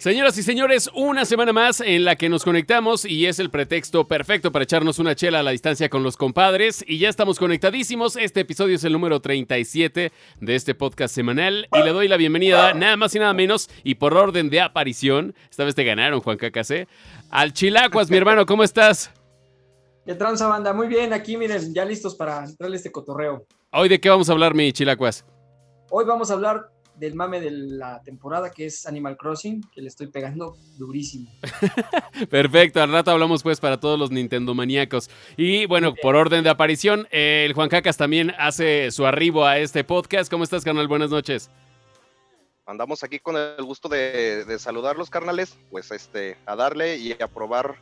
[0.00, 4.08] Señoras y señores, una semana más en la que nos conectamos y es el pretexto
[4.08, 8.16] perfecto para echarnos una chela a la distancia con los compadres y ya estamos conectadísimos.
[8.16, 10.10] Este episodio es el número 37
[10.40, 13.96] de este podcast semanal y le doy la bienvenida nada más y nada menos y
[13.96, 16.88] por orden de aparición, esta vez te ganaron Juan Cacasé,
[17.28, 19.12] al Chilacuas, mi hermano, ¿cómo estás?
[20.06, 20.72] ¿Qué tranza banda?
[20.72, 23.44] Muy bien, aquí miren, ya listos para entrarle este cotorreo.
[23.70, 25.26] Hoy de qué vamos a hablar, mi Chilacuas?
[25.90, 26.70] Hoy vamos a hablar
[27.00, 31.32] del mame de la temporada que es Animal Crossing, que le estoy pegando durísimo.
[32.30, 35.10] Perfecto, al rato hablamos pues para todos los Nintendo maníacos.
[35.36, 39.82] Y bueno, por orden de aparición, el Juan Cacas también hace su arribo a este
[39.82, 40.30] podcast.
[40.30, 40.88] ¿Cómo estás, carnal?
[40.88, 41.50] Buenas noches.
[42.66, 47.26] Andamos aquí con el gusto de, de saludarlos, carnales, pues este, a darle y a
[47.26, 47.76] probar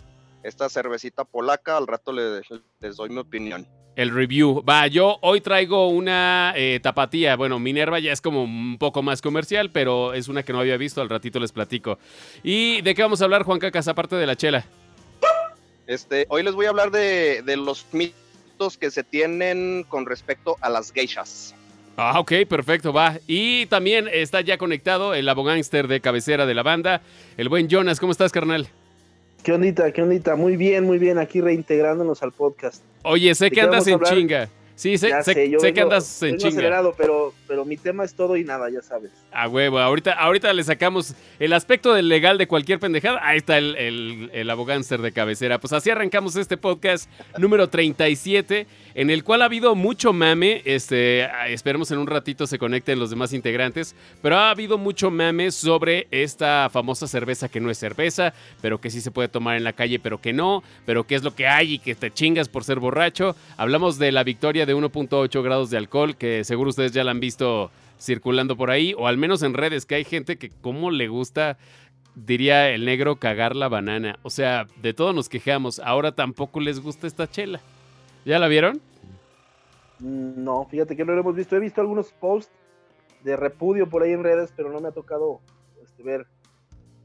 [0.45, 1.77] esta cervecita polaca.
[1.77, 2.47] Al rato les,
[2.79, 3.67] les doy mi opinión
[3.99, 4.63] el review.
[4.63, 7.35] Va, yo hoy traigo una eh, tapatía.
[7.35, 10.77] Bueno, Minerva ya es como un poco más comercial, pero es una que no había
[10.77, 11.01] visto.
[11.03, 11.99] Al ratito les platico.
[12.45, 14.65] ¿Y de qué vamos a hablar, Juan Cacas, aparte de la chela?
[15.89, 20.71] Este, hoy les voy a hablar de, los mitos que se tienen con respecto a
[20.71, 21.57] las geishas.
[21.97, 23.19] Ah, ok, perfecto, va.
[23.27, 27.03] Y también está ya conectado el abogánster de cabecera de la banda,
[27.37, 27.99] el buen Jonas.
[27.99, 28.69] ¿Cómo estás, carnal?
[29.43, 29.93] ¿Qué ondita?
[29.93, 30.37] ¿Qué ondita?
[30.37, 32.83] Muy bien, muy bien, aquí reintegrándonos al podcast.
[33.03, 34.49] Oye, sé que andas en chinga.
[34.79, 35.35] Sí, sé, sé,
[35.75, 36.51] que andas en chinga.
[36.51, 39.11] acelerado, pero, pero mi tema es todo y nada, ya sabes.
[39.33, 43.19] A huevo, ahorita, ahorita le sacamos el aspecto del legal de cualquier pendejada.
[43.25, 45.59] Ahí está el, el, el abogánster de cabecera.
[45.59, 50.63] Pues así arrancamos este podcast número 37, en el cual ha habido mucho mame.
[50.65, 53.97] Este, esperemos en un ratito se conecten los demás integrantes.
[54.23, 58.91] Pero ha habido mucho mame sobre esta famosa cerveza que no es cerveza, pero que
[58.91, 60.63] sí se puede tomar en la calle, pero que no.
[60.87, 63.35] Pero qué es lo que hay y que te chingas por ser borracho.
[63.57, 67.21] Hablamos de la victoria de 1.8 grados de alcohol, que seguro ustedes ya la han
[67.21, 71.09] visto circulando por ahí, o al menos en redes, que hay gente que como le
[71.09, 71.57] gusta,
[72.15, 74.19] diría el negro, cagar la banana.
[74.23, 77.61] O sea, de todo nos quejamos, ahora tampoco les gusta esta chela.
[78.25, 78.81] ¿Ya la vieron?
[80.01, 81.57] No, fíjate que no lo hemos visto.
[81.57, 82.53] He visto algunos posts
[83.25, 85.41] de repudio por ahí en redes, pero no me ha tocado
[85.83, 86.27] este, ver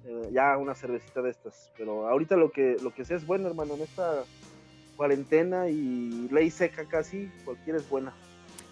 [0.06, 1.72] eh, ya una cervecita de estas.
[1.78, 4.24] Pero ahorita lo que, lo que sé es bueno, hermano, en esta
[4.96, 8.14] cuarentena y ley seca casi, cualquiera es buena.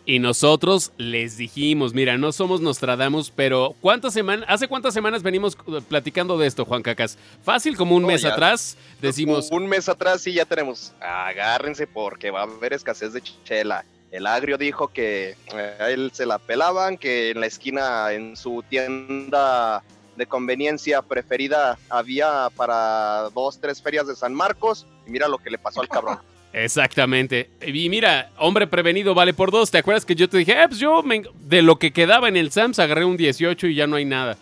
[0.03, 5.55] Y nosotros les dijimos, mira, no somos Nostradamus, pero ¿cuántas semanas, hace cuántas semanas venimos
[5.87, 7.19] platicando de esto, Juan Cacas?
[7.43, 9.49] Fácil, como un mes atrás, decimos...
[9.51, 13.85] Un mes atrás sí ya tenemos, agárrense porque va a haber escasez de chela.
[14.09, 18.35] El agrio dijo que eh, a él se la pelaban, que en la esquina, en
[18.35, 19.83] su tienda
[20.15, 25.49] de conveniencia preferida había para dos, tres ferias de San Marcos y mira lo que
[25.49, 26.19] le pasó al cabrón.
[26.53, 27.49] Exactamente.
[27.65, 29.71] Y mira, hombre prevenido vale por dos.
[29.71, 31.01] ¿Te acuerdas que yo te dije, eh, pues yo
[31.47, 34.37] de lo que quedaba en el Sams agarré un 18 y ya no hay nada?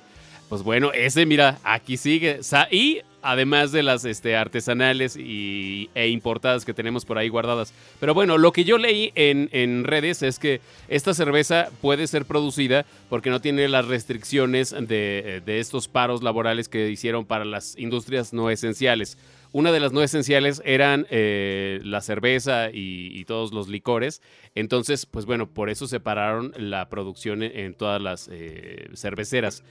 [0.50, 2.40] Pues bueno, ese, mira, aquí sigue.
[2.72, 7.74] Y además de las este, artesanales y, e importadas que tenemos por ahí guardadas.
[8.00, 12.86] Pero bueno, lo que yo leí en, redes es que esta cerveza puede ser producida
[13.10, 18.34] porque no tiene las restricciones de, de estos paros laborales que hicieron para las industrias
[18.34, 19.18] no esenciales.
[19.52, 24.22] Una de las no esenciales eran eh, la cerveza y, todos los licores.
[24.54, 29.64] Entonces, pues bueno, por eso separaron la producción en, todas las eh, cerveceras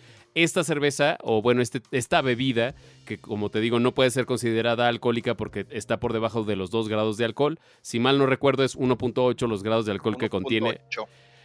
[0.43, 2.75] esta cerveza, o bueno, este, esta bebida,
[3.07, 6.71] que como te digo, no puede ser considerada alcohólica porque está por debajo de los
[6.71, 7.59] 2 grados de alcohol.
[7.83, 10.81] Si mal no recuerdo, es 1.8 los grados de alcohol que contiene.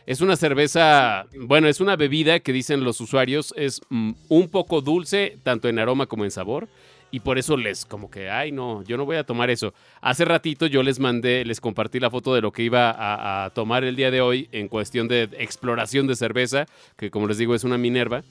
[0.06, 4.82] Es una cerveza, bueno, es una bebida que dicen los usuarios es mm, un poco
[4.82, 6.68] dulce, tanto en aroma como en sabor.
[7.10, 9.74] Y por eso les, como que, ay, no, yo no voy a tomar eso.
[10.02, 13.50] Hace ratito yo les mandé, les compartí la foto de lo que iba a, a
[13.52, 16.66] tomar el día de hoy en cuestión de exploración de cerveza,
[16.98, 18.24] que como les digo es una Minerva.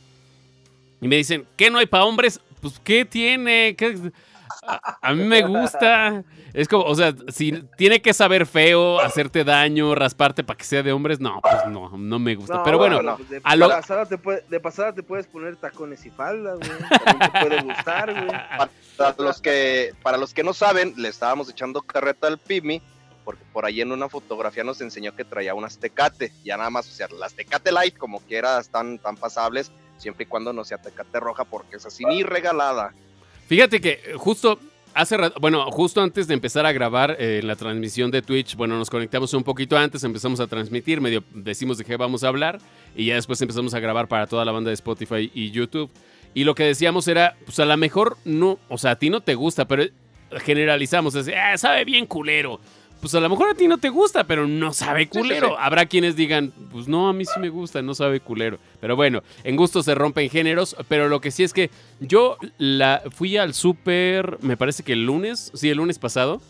[1.03, 2.41] Y me dicen, ¿qué no hay para hombres?
[2.61, 3.77] Pues, ¿qué tiene?
[5.03, 6.23] A, mí me gusta.
[6.53, 10.85] Es como, o sea, si tiene que saber feo, hacerte daño, rasparte para que sea
[10.85, 12.63] de hombres, no, pues no, no me gusta.
[12.63, 14.17] Pero bueno, de, pasada te
[14.49, 16.71] de, pasada te puedes poner tacones y faldas, güey.
[17.19, 18.41] te puede gustar, güey.
[18.97, 22.81] Para los, que, para los que no saben, le estábamos echando carreta al Pimi,
[23.25, 26.33] porque por ahí en una fotografía nos enseñó que traía unas tecate.
[26.45, 29.73] Ya nada más, o sea, las tecate light, como quiera, están tan pasables
[30.03, 32.93] siempre y cuando no sea Tecate Roja, porque es así ni regalada.
[33.47, 34.59] Fíjate que justo
[34.95, 38.77] hace bueno, justo antes de empezar a grabar eh, en la transmisión de Twitch, bueno,
[38.77, 42.59] nos conectamos un poquito antes, empezamos a transmitir, medio decimos de qué vamos a hablar,
[42.95, 45.91] y ya después empezamos a grabar para toda la banda de Spotify y YouTube.
[46.35, 49.21] Y lo que decíamos era, pues a lo mejor no, o sea, a ti no
[49.21, 49.85] te gusta, pero
[50.41, 52.61] generalizamos, es, ah, sabe bien culero.
[53.03, 55.49] Pues a lo mejor a ti no te gusta, pero no sabe sí, culero.
[55.49, 55.55] sí.
[55.59, 58.61] Habrá quienes digan, pues no, a mí sí me gusta, no sabe culero.
[58.81, 61.69] Pero bueno, en gusto se rompen géneros, pero lo que sí es que
[61.99, 66.41] yo la fui al súper, me parece que el lunes, sí, el lunes pasado,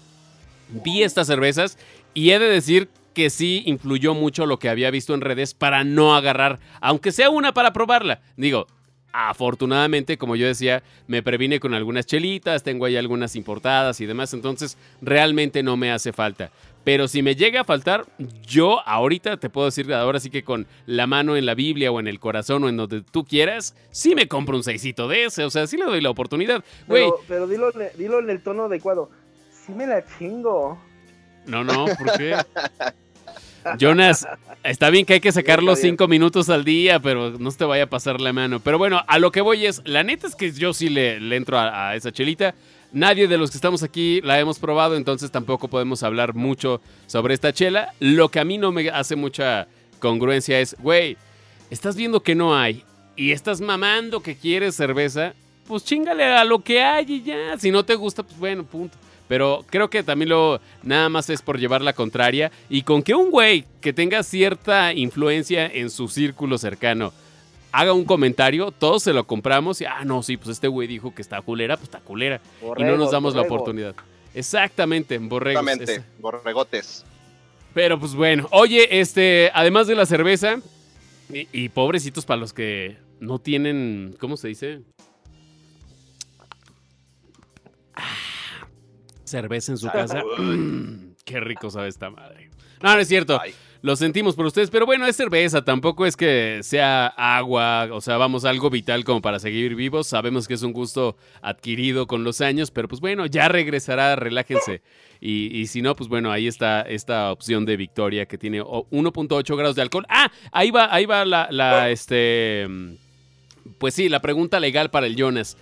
[0.84, 1.78] vi estas cervezas
[2.12, 5.84] y he de decir que sí influyó mucho lo que había visto en redes para
[5.84, 8.20] no agarrar, aunque sea una para probarla.
[8.36, 8.66] Digo,
[9.12, 14.32] afortunadamente, como yo decía, me previne con algunas chelitas, tengo ahí algunas importadas y demás,
[14.34, 16.50] entonces realmente no me hace falta.
[16.84, 18.06] Pero si me llega a faltar,
[18.44, 22.00] yo ahorita te puedo decir, ahora sí que con la mano en la Biblia o
[22.00, 25.44] en el corazón o en donde tú quieras, sí me compro un seisito de ese,
[25.44, 26.64] o sea, sí le doy la oportunidad.
[26.88, 29.10] Güey, Pero, pero dilo, en el- dilo en el tono adecuado.
[29.64, 30.76] Sí me la chingo.
[31.46, 32.34] no, no, ¿por qué?
[33.78, 34.26] Jonas,
[34.64, 37.64] está bien que hay que sacar los cinco minutos al día, pero no se te
[37.64, 38.60] vaya a pasar la mano.
[38.60, 41.36] Pero bueno, a lo que voy es, la neta es que yo sí le, le
[41.36, 42.54] entro a, a esa chelita.
[42.92, 47.32] Nadie de los que estamos aquí la hemos probado, entonces tampoco podemos hablar mucho sobre
[47.32, 47.94] esta chela.
[48.00, 49.66] Lo que a mí no me hace mucha
[49.98, 51.16] congruencia es, güey,
[51.70, 52.84] estás viendo que no hay
[53.16, 55.32] y estás mamando que quieres cerveza,
[55.66, 57.56] pues chingale a lo que hay y ya.
[57.58, 58.98] Si no te gusta, pues bueno, punto.
[59.32, 63.14] Pero creo que también lo nada más es por llevar la contraria y con que
[63.14, 67.14] un güey que tenga cierta influencia en su círculo cercano
[67.72, 71.14] haga un comentario, todos se lo compramos y ah, no, sí, pues este güey dijo
[71.14, 72.42] que está culera, pues está culera
[72.76, 73.94] y no nos damos la oportunidad.
[74.34, 75.62] Exactamente, borregos.
[75.62, 76.06] Exactamente, esa.
[76.20, 77.06] borregotes.
[77.72, 80.60] Pero pues bueno, oye, este, además de la cerveza,
[81.32, 84.82] y, y pobrecitos para los que no tienen, ¿cómo se dice?
[89.32, 90.22] Cerveza en su casa.
[90.38, 92.50] Mm, Qué rico sabe esta madre.
[92.80, 93.38] No, no es cierto.
[93.40, 93.52] Ay,
[93.82, 98.16] Lo sentimos por ustedes, pero bueno, es cerveza, tampoco es que sea agua, o sea,
[98.16, 100.06] vamos, algo vital como para seguir vivos.
[100.06, 104.82] Sabemos que es un gusto adquirido con los años, pero pues bueno, ya regresará, relájense.
[105.20, 108.86] Y, y si no, pues bueno, ahí está esta opción de Victoria que tiene o-
[108.90, 110.06] 1.8 grados de alcohol.
[110.08, 112.94] Ah, ahí va, ahí va la, la, este, mm,
[113.78, 115.56] pues sí, la pregunta legal para el Jonas.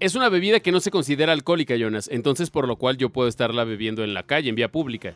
[0.00, 3.28] Es una bebida que no se considera alcohólica, Jonas, entonces por lo cual yo puedo
[3.28, 5.14] estarla bebiendo en la calle, en vía pública.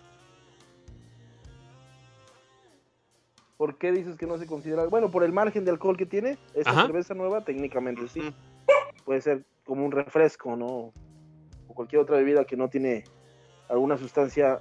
[3.56, 4.84] ¿Por qué dices que no se considera?
[4.84, 6.82] Bueno, por el margen de alcohol que tiene, esta Ajá.
[6.84, 8.20] cerveza nueva, técnicamente sí.
[9.06, 10.66] Puede ser como un refresco, ¿no?
[10.66, 10.92] O
[11.75, 13.04] cualquier otra bebida que no tiene
[13.70, 14.60] alguna sustancia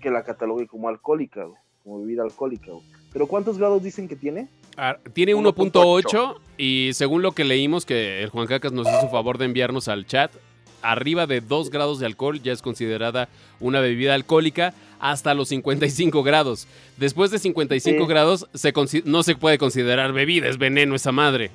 [0.00, 1.46] que la catalogue como alcohólica,
[1.82, 2.72] como bebida alcohólica.
[3.10, 4.50] Pero ¿cuántos grados dicen que tiene?
[4.76, 5.72] Ah, Tiene 1.8.
[5.72, 9.88] 1.8 y según lo que leímos que el Juan Cacas nos hizo favor de enviarnos
[9.88, 10.32] al chat,
[10.82, 13.28] arriba de 2 grados de alcohol ya es considerada
[13.60, 16.66] una bebida alcohólica hasta los 55 grados.
[16.96, 18.08] Después de 55 Sí.
[18.08, 18.72] grados se
[19.04, 21.46] no se puede considerar bebida, es veneno esa madre.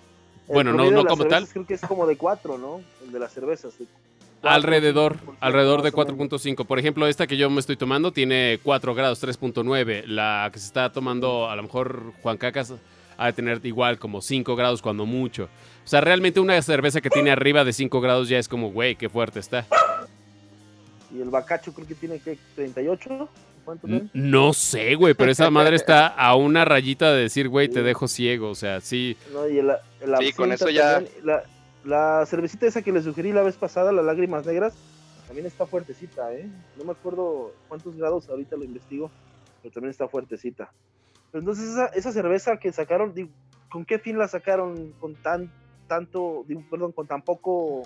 [0.47, 1.47] El Bueno, no, no como tal.
[1.47, 2.81] Creo que es como de 4, ¿no?
[3.05, 3.77] El de las cervezas.
[3.77, 6.29] de cuatro, Alrededor, alrededor de más o menos.
[6.41, 6.65] 4.5.
[6.65, 10.05] Por ejemplo, esta que yo me estoy tomando tiene 4 grados, 3.9.
[10.05, 12.73] La que se está tomando, a lo mejor Juan Cacas,
[13.17, 15.45] ha de tener igual como 5 grados cuando mucho.
[15.83, 18.95] O sea, realmente una cerveza que tiene arriba de 5 grados ya es como, güey,
[18.95, 19.65] qué fuerte está.
[21.13, 23.29] Y el bacacho creo que tiene que 38.
[23.63, 24.09] ¿Cuánto tiene?
[24.13, 28.07] No sé, güey, pero esa madre está a una rayita de decir, güey, te dejo
[28.07, 28.49] ciego.
[28.49, 29.17] O sea, sí.
[29.33, 29.69] No, y el,
[30.01, 31.43] el Sí, con eso ya- también, La,
[31.83, 34.73] la cervecita esa que le sugerí la vez pasada, las lágrimas negras,
[35.27, 36.47] también está fuertecita, ¿eh?
[36.77, 39.11] No me acuerdo cuántos grados, ahorita lo investigo,
[39.61, 40.71] pero también está fuertecita.
[41.33, 43.29] Entonces esa, esa cerveza que sacaron, digo,
[43.69, 45.51] ¿con qué fin la sacaron con tan
[45.87, 47.83] tanto, digo, perdón, con tan poco...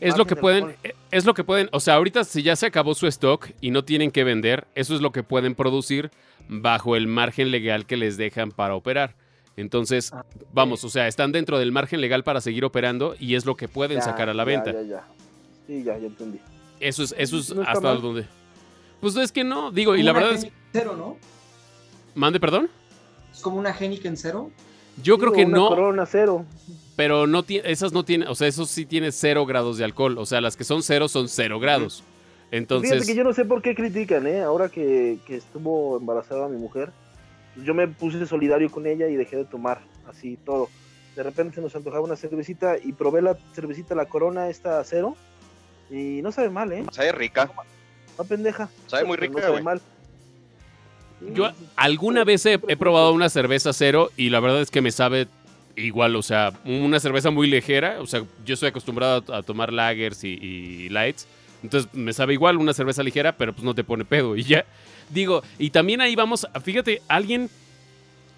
[0.00, 0.78] Es lo que de pueden, alcohol?
[0.84, 3.70] eh, es lo que pueden, o sea, ahorita si ya se acabó su stock y
[3.70, 6.10] no tienen que vender, eso es lo que pueden producir
[6.48, 9.16] bajo el margen legal que les dejan para operar.
[9.56, 13.44] Entonces, Ah, vamos, o sea, están dentro del margen legal para seguir operando y es
[13.46, 14.72] lo que pueden Ya, sacar a la ya, venta.
[14.72, 15.04] Ya, ya,
[15.66, 16.40] Sí, ya, ya entendí.
[16.80, 18.00] Eso es, eso es No hasta mal.
[18.02, 18.26] donde.
[19.00, 20.48] Pues es que no, digo, y la verdad es.
[20.72, 21.16] Cero, ¿no?
[22.14, 22.68] Mande, perdón.
[23.32, 24.50] Es como una Heineken cero.
[25.02, 26.44] Yo creo que una no, Corona cero.
[26.96, 30.18] pero no tiene, esas no tienen, o sea, eso sí tiene cero grados de alcohol.
[30.18, 32.04] O sea, las que son cero son cero grados.
[32.50, 34.42] Entonces, Fíjate que yo no sé por qué critican, ¿eh?
[34.42, 36.92] Ahora que, que estuvo embarazada mi mujer,
[37.64, 40.68] yo me puse solidario con ella y dejé de tomar así todo.
[41.16, 45.16] De repente se nos antojaba una cervecita y probé la cervecita, la corona, esta cero,
[45.90, 46.84] y no sabe mal, ¿eh?
[46.92, 47.50] Sabe rica.
[48.18, 48.68] No pendeja.
[48.86, 49.62] Sabe muy rica, No sabe güey.
[49.64, 49.80] mal.
[51.34, 55.28] Yo alguna vez he, probado una cerveza cero y la verdad es que me sabe
[55.76, 60.24] igual, o sea, una cerveza muy ligera, o sea, yo estoy acostumbrado a, tomar lagers
[60.24, 61.26] y, y lights,
[61.62, 64.66] entonces me sabe igual una cerveza ligera, pero pues no te pone pedo y ya.
[65.10, 67.48] Digo, y también ahí vamos, fíjate, alguien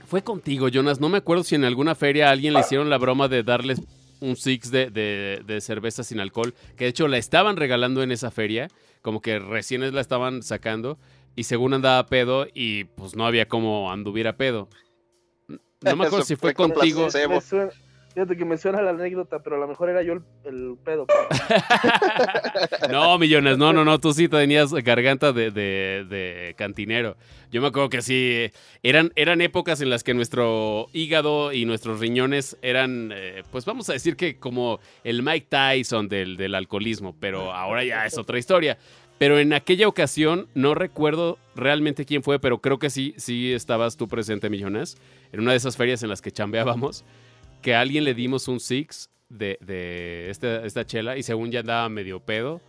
[0.07, 2.99] fue contigo, Jonas, no me acuerdo si en alguna feria a alguien le hicieron la
[2.99, 3.81] broma de darles
[4.21, 8.13] un six de, de, de cerveza sin alcohol, que de hecho la estaban regalando en
[8.13, 8.69] esa feria,
[9.03, 10.99] como que recién la estaban sacando.
[11.37, 14.69] Y según andaba pedo y pues no había como anduviera pedo.
[15.49, 17.09] No me acuerdo Eso si fue fue con contigo.
[17.11, 21.07] fíjate que me suena la anécdota, pero a lo mejor era yo el, el pedo.
[22.91, 27.17] No, millones, no, no, no, tú sí tenías garganta de, de- de cantinero.
[27.51, 28.51] Yo me acuerdo que sí,
[28.83, 33.89] eran, eran épocas en las que nuestro hígado y nuestros riñones eran, eh, pues vamos
[33.91, 38.39] a decir que como el Mike Tyson del, del alcoholismo, pero ahora ya es otra
[38.39, 38.77] historia.
[39.19, 43.97] Pero en aquella ocasión, no recuerdo realmente quién fue, pero creo que sí, sí estabas
[43.97, 44.97] tú presente, millones,
[45.33, 47.05] en una de esas ferias en las que chambeábamos,
[47.63, 51.89] que a alguien le dimos un six de, de esta chela y según ya andaba
[51.89, 52.61] medio pedo.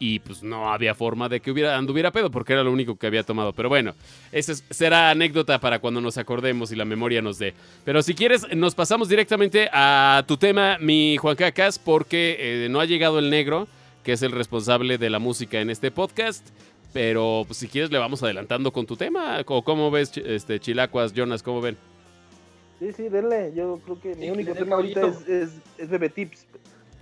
[0.00, 3.06] Y pues no había forma de que hubiera, anduviera pedo porque era lo único que
[3.06, 3.52] había tomado.
[3.52, 3.94] Pero bueno,
[4.32, 7.54] esa es- será anécdota para cuando nos acordemos y la memoria nos dé.
[7.84, 12.80] Pero si quieres, nos pasamos directamente a tu tema, mi Juan Cacas, porque eh, no
[12.80, 13.68] ha llegado el negro,
[14.02, 16.48] que es el responsable de la música en este podcast.
[16.92, 19.42] Pero pues, si quieres, le vamos adelantando con tu tema.
[19.46, 21.42] ¿O ¿Cómo ves, este, Chilacuas, Jonas?
[21.42, 21.76] ¿Cómo ven?
[22.78, 23.52] Sí, sí, denle.
[23.54, 26.46] Yo creo que mi Sí, único tema ahorita es, es, es bebé tips.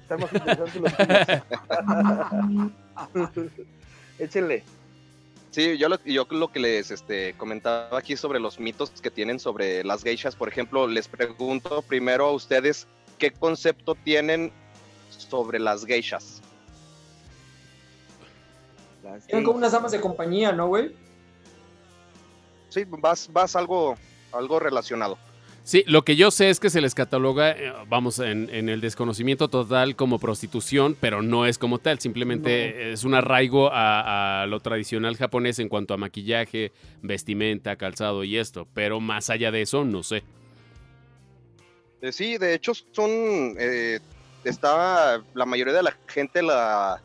[0.02, 0.96] Están más interesantes los
[3.34, 3.50] tuyos.
[4.18, 4.62] Échenle.
[5.50, 9.40] Sí, yo lo, yo lo que les este, comentaba aquí sobre los mitos que tienen
[9.40, 12.86] sobre las geishas, por ejemplo, les pregunto primero a ustedes
[13.18, 14.52] qué concepto tienen
[15.08, 16.39] sobre las geishas.
[19.02, 20.94] Las Eran como unas damas de compañía, ¿no, güey?
[22.68, 23.96] Sí, vas, vas algo,
[24.32, 25.18] algo relacionado.
[25.62, 28.80] Sí, lo que yo sé es que se les cataloga, eh, vamos, en, en el
[28.80, 34.46] desconocimiento total como prostitución, pero no es como tal, simplemente es un arraigo a, a
[34.46, 39.62] lo tradicional japonés en cuanto a maquillaje, vestimenta, calzado y esto, pero más allá de
[39.62, 40.24] eso, no sé.
[42.00, 43.10] Eh, sí, de hecho son,
[43.58, 44.00] eh,
[44.44, 47.02] está, la mayoría de la gente la,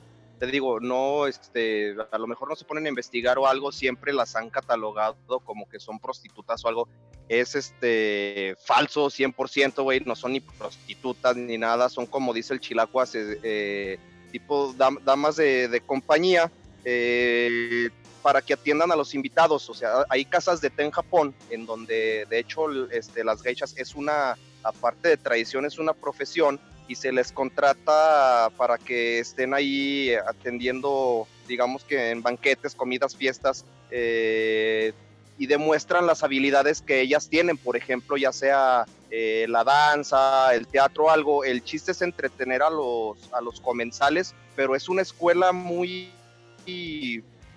[0.52, 4.36] digo, no, este, a lo mejor no se ponen a investigar o algo, siempre las
[4.36, 6.88] han catalogado como que son prostitutas o algo.
[7.30, 12.60] Es este falso 100%, güey, no son ni prostitutas ni nada, son como dice el
[12.60, 14.00] chilacuas, eh, eh,
[14.32, 16.52] tipo dam- damas de, compañía
[16.84, 17.90] eh,
[18.22, 19.70] para que atiendan a los invitados.
[19.70, 23.76] O sea, hay casas de té en Japón en donde de hecho este, las geishas
[23.78, 29.54] es una, aparte de tradición, es una profesión y se les contrata para que estén
[29.54, 34.94] ahí atendiendo, digamos que en banquetes, comidas, fiestas, eh,
[35.38, 40.66] y demuestran las habilidades que ellas tienen, por ejemplo, ya sea eh, la danza, el
[40.68, 41.44] teatro, algo.
[41.44, 46.12] El chiste es entretener a los, a los comensales, pero es una escuela muy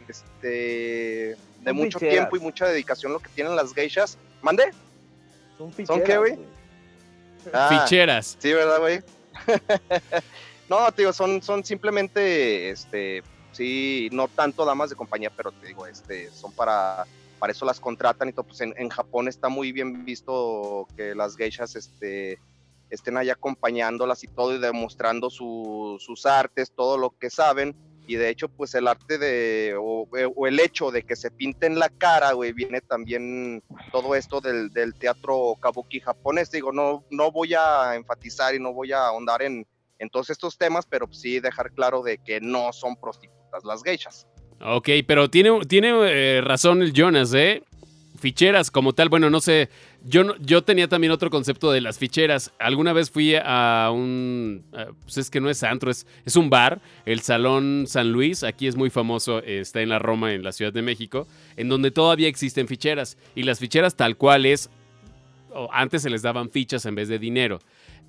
[0.08, 2.14] este, de Son mucho ficheras.
[2.14, 4.18] tiempo y mucha dedicación lo que tienen las geishas.
[4.42, 4.70] ¿Mande?
[5.56, 6.38] Son qué, ficheras, güey?
[7.52, 8.36] Ah, Ficheras.
[8.38, 9.00] Sí, ¿verdad, güey?
[10.68, 15.66] no, te digo, son, son simplemente, este, sí, no tanto damas de compañía, pero te
[15.66, 18.46] digo, este, son para, para eso las contratan y todo.
[18.46, 22.40] Pues en, en Japón está muy bien visto que las geishas, este,
[22.90, 27.76] estén ahí acompañándolas y todo y demostrando su- sus artes, todo lo que saben.
[28.08, 30.08] Y de hecho, pues el arte de, o,
[30.46, 33.62] el hecho de que se pinten la cara, güey, viene también
[33.92, 36.50] todo esto del, del teatro kabuki japonés.
[36.50, 39.66] Digo, no, no voy a enfatizar y no voy a ahondar en,
[39.98, 44.26] en todos estos temas, pero sí dejar claro de que no son prostitutas las geishas.
[44.64, 47.62] Ok, pero tiene, tiene eh, razón el Jonas, ¿eh?
[48.18, 49.68] Ficheras como tal, bueno, no sé.
[50.04, 52.52] Yo, no- yo tenía también otro concepto de las ficheras.
[52.58, 54.64] Alguna vez fui a un.
[55.02, 58.42] Pues es que no es antro, es, es un bar, el Salón San Luis.
[58.44, 61.26] Aquí es muy famoso, está en la Roma, en la Ciudad de México,
[61.56, 63.18] en donde todavía existen ficheras.
[63.34, 64.70] Y las ficheras, tal cual es.
[65.72, 67.58] antes se les daban fichas en vez de dinero.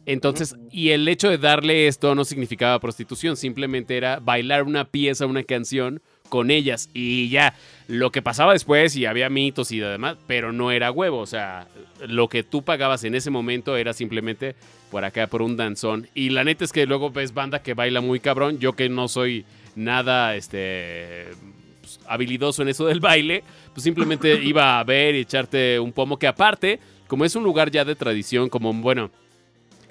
[0.05, 5.25] Entonces, y el hecho de darle esto no significaba prostitución, simplemente era bailar una pieza,
[5.25, 7.55] una canción con ellas y ya.
[7.88, 11.67] Lo que pasaba después y había mitos y demás, pero no era huevo, o sea,
[12.07, 14.55] lo que tú pagabas en ese momento era simplemente
[14.91, 16.07] por acá, por un danzón.
[16.13, 19.07] Y la neta es que luego ves banda que baila muy cabrón, yo que no
[19.07, 19.45] soy
[19.75, 21.27] nada, este,
[21.81, 23.43] pues, habilidoso en eso del baile,
[23.74, 27.71] pues simplemente iba a ver y echarte un pomo que aparte, como es un lugar
[27.71, 29.09] ya de tradición, como, bueno,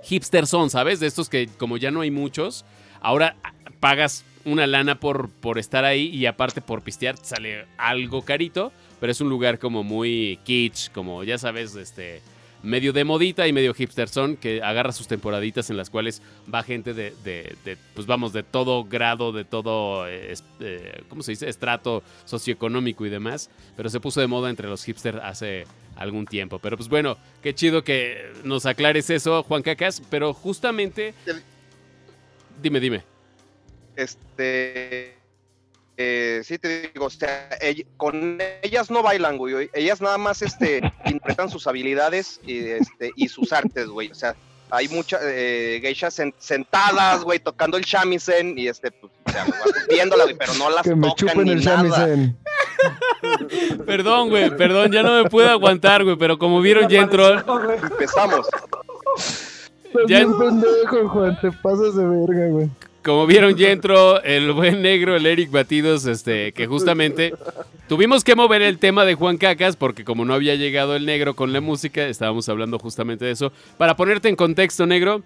[0.04, 1.00] hipster son, ¿sabes?
[1.00, 2.64] De estos que como ya no hay muchos,
[3.00, 7.66] ahora ah, pagas una lana por, por estar ahí y aparte por pistear te sale
[7.76, 12.20] algo carito, pero es un lugar como muy kitsch, como ya sabes, este
[12.60, 16.20] medio de modita y medio hipster son que agarra sus temporaditas en las cuales
[16.52, 21.22] va gente de, de- de, pues vamos, de todo grado, de todo, eh, eh, ¿cómo
[21.22, 21.48] se dice?
[21.48, 26.58] Estrato socioeconómico y demás, pero se puso de moda entre los hipsters hace algún tiempo.
[26.58, 31.14] Pero pues bueno, qué chido que nos aclares eso, Juan Cacas, pero justamente...
[32.60, 33.02] Dime, dime.
[33.98, 35.18] Este,
[35.96, 37.48] eh, sí te digo, o sea,
[37.96, 39.68] con ellas no bailan, güey.
[39.72, 44.08] Ellas nada más este, interpretan sus habilidades y, este, y sus artes, güey.
[44.12, 44.36] O sea,
[44.70, 49.44] hay muchas eh, geishas sen- sentadas, güey, tocando el shamisen y este, pues, o sea,
[49.88, 52.06] viéndola, güey, pero no las Que me tocan ni el nada.
[53.84, 57.26] Perdón, güey, perdón, ya no me puedo aguantar, güey, pero como vieron ya entró.
[57.72, 58.46] Empezamos.
[60.06, 62.70] Ya- pendejo, Juan, te pasas de verga, güey.
[63.04, 67.32] Como vieron ya entró el buen negro, el Eric Batidos, este, que justamente
[67.88, 71.34] tuvimos que mover el tema de Juan Cacas porque como no había llegado el negro
[71.34, 73.52] con la música, estábamos hablando justamente de eso.
[73.76, 75.22] Para ponerte en contexto, negro,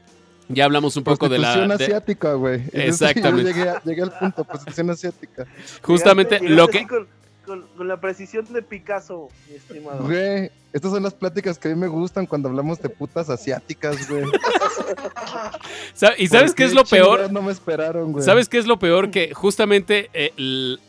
[0.48, 1.54] ya hablamos un poco de la...
[1.54, 2.62] Prostitución de- asiática, güey.
[2.72, 3.52] Exactamente.
[3.54, 5.46] yo Llegué, al punto, prostitución asiática.
[5.82, 6.86] justamente Llegaste- lo que...
[6.86, 7.06] Con,
[7.52, 10.04] con- con la precisión de Picasso, mi estimado.
[10.04, 14.08] Güey, estas son las pláticas que a mí me gustan cuando hablamos de putas asiáticas,
[14.08, 14.24] güey.
[16.18, 17.30] ¿Y sabes ¿Por qué es lo peor?
[17.30, 18.24] No me esperaron, güey.
[18.24, 19.10] ¿Sabes qué es lo peor?
[19.10, 20.32] Que justamente eh,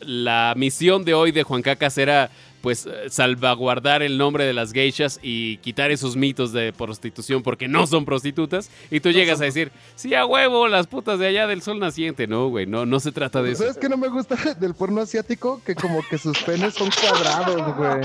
[0.00, 2.30] la misión de hoy de Juan Cacas era
[2.64, 7.68] pues eh, salvaguardar el nombre de las geishas y quitar esos mitos de prostitución porque
[7.68, 11.46] no son prostitutas y tú llegas a decir, sí, a huevo, las putas de allá
[11.46, 12.26] del sol naciente.
[12.26, 13.64] No, güey, no, no se trata de eso.
[13.64, 15.60] ¿Sabes qué no me gusta del porno asiático?
[15.62, 18.00] Que como que sus penes son cuadrados, güey.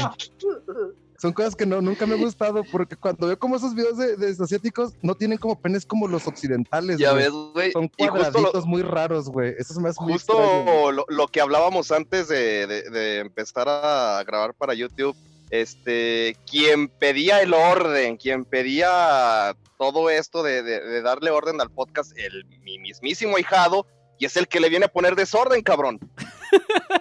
[1.21, 4.15] Son cosas que no, nunca me ha gustado porque cuando veo como esos videos de,
[4.15, 7.23] de asiáticos no tienen como penes como los occidentales, Ya güey.
[7.25, 7.71] ves, güey.
[7.73, 9.53] Son Y justo cuadraditos lo, muy raros, güey.
[9.59, 10.13] Eso extraño, güey.
[10.13, 15.15] justo lo, lo que hablábamos antes de, de- de empezar a grabar para YouTube,
[15.49, 21.69] este, quien pedía el orden, quien pedía todo esto de, de- de darle orden al
[21.69, 23.85] podcast, el mi mismísimo hijado,
[24.19, 25.99] y es el que le viene a poner desorden, cabrón.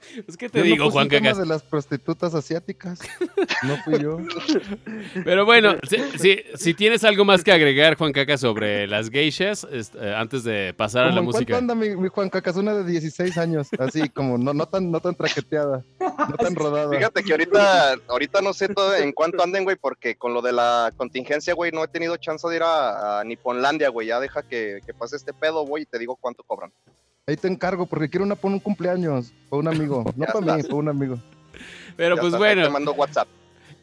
[0.28, 1.38] Es que te Yo no digo, puse Juan Cacas.
[1.38, 3.00] de las prostitutas asiáticas.
[3.62, 4.18] No fui yo.
[5.24, 9.66] Pero bueno, si, si- si tienes algo más que agregar, Juan Cacas, sobre las geishas,
[9.70, 11.58] est- eh, antes de pasar a ¿Cómo la en cuánto música.
[11.58, 12.56] anda mi, mi Juan Cacas?
[12.56, 16.90] Una de 16 años, así como no, no tan no tan traqueteada, no tan rodada.
[16.96, 20.52] Fíjate que ahorita, ahorita no sé todo en cuánto anden, güey, porque con lo de
[20.52, 24.08] la contingencia, güey, no he tenido chance de ir a, a Niponlandia, güey.
[24.08, 26.72] Ya deja que, que pase este pedo, güey, y te digo cuánto cobran.
[27.28, 30.62] Ahí te encargo porque quiero una para un cumpleaños, para un amigo, no para mí,
[30.64, 31.18] para un amigo.
[31.96, 32.62] Pero Ya pues está, bueno.
[32.64, 33.28] Te mando WhatsApp.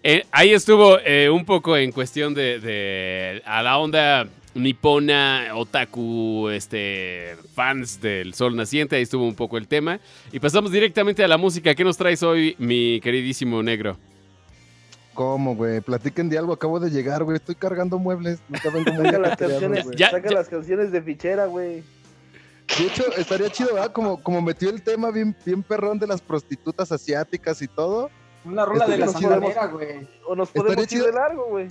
[0.04, 6.50] Eh, ahí estuvo eh, un poco en cuestión de, de- a la onda nipona, otaku,
[6.50, 10.02] este, fans del sol naciente, ahí estuvo un poco el tema.
[10.34, 11.74] Y pasamos directamente a la música.
[11.76, 13.98] ¿Qué nos traes hoy, mi queridísimo negro?
[15.14, 15.80] ¿Cómo, güey?
[15.80, 17.38] Platiquen de algo, acabo de llegar, güey.
[17.38, 18.40] Estoy cargando muebles.
[18.50, 21.84] Vengo muy Saca las canciones, saca ya- las canciones de fichera, güey.
[22.78, 23.92] De hecho, estaría chido, ¿verdad?
[23.92, 28.10] Como, como metió el tema bien, bien perrón de las prostitutas asiáticas y todo.
[28.46, 30.08] Una rola de la sabanera, güey.
[30.28, 31.06] O nos Estaría podemos ir chido.
[31.08, 31.68] de largo, güey.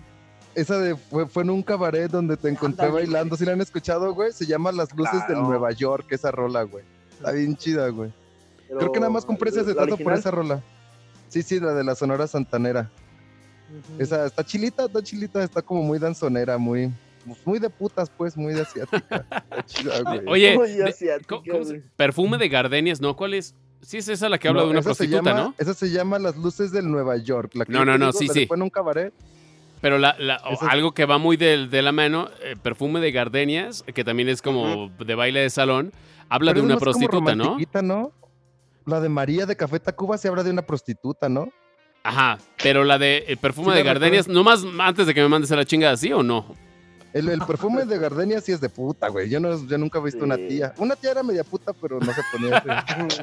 [0.54, 3.36] Esa de fue, fue en un cabaret donde te encontré bailando.
[3.36, 4.32] ¿Sí la han escuchado, güey?
[4.32, 5.42] Se llama Las Luces del Claro.
[5.48, 6.84] Nueva York, esa rola, güey.
[7.12, 8.12] Está bien chida, güey.
[8.66, 10.62] Pero Creo que nada más compré ese acetato por esa rola.
[11.28, 12.90] Sí, sí, la de la Sonora Santanera.
[13.98, 16.90] Esa está chilita, está chilita, está como muy danzonera, muy,
[17.44, 19.26] muy de putas, pues, muy de asiática.
[19.50, 20.20] Está chida, güey.
[20.26, 21.82] Oye, Muy de- asiática, ¿cómo- cómo se- güey.
[21.96, 23.16] perfume de gardenias, ¿no?
[23.16, 23.54] ¿Cuál es?
[23.80, 25.54] Sí, es esa la que habla No, de una prostituta, llama- ¿no?
[25.58, 27.52] Esa se llama Las Luces del Nueva York.
[27.54, 28.46] La que No, no, no, digo, sí, sí.
[28.46, 29.12] Fue en un cabaret.
[29.80, 32.56] Pero la, la- o Esa es- algo que va muy de, de la mano, eh,
[32.60, 35.92] perfume de gardenias, que también es como de baile de salón,
[36.28, 37.56] habla Pero de una prostituta, ¿no?
[38.86, 41.48] La de María de Café Tacuba se habla de una prostituta, ¿no?
[42.02, 45.52] Ajá, pero la de el perfume Sí, de gardenias, nomás antes de que me mandes
[45.52, 46.54] a la chingada, ¿sí o no?
[47.12, 49.28] El, el perfume de Gardenia sí es de puta, güey.
[49.30, 50.74] Yo, no, yo nunca he visto una tía.
[50.76, 52.62] Una tía era media puta, pero no se ponía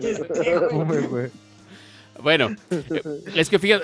[0.01, 1.31] ese perfume, güey.
[2.21, 2.55] Bueno,
[3.35, 3.83] es que fíjate,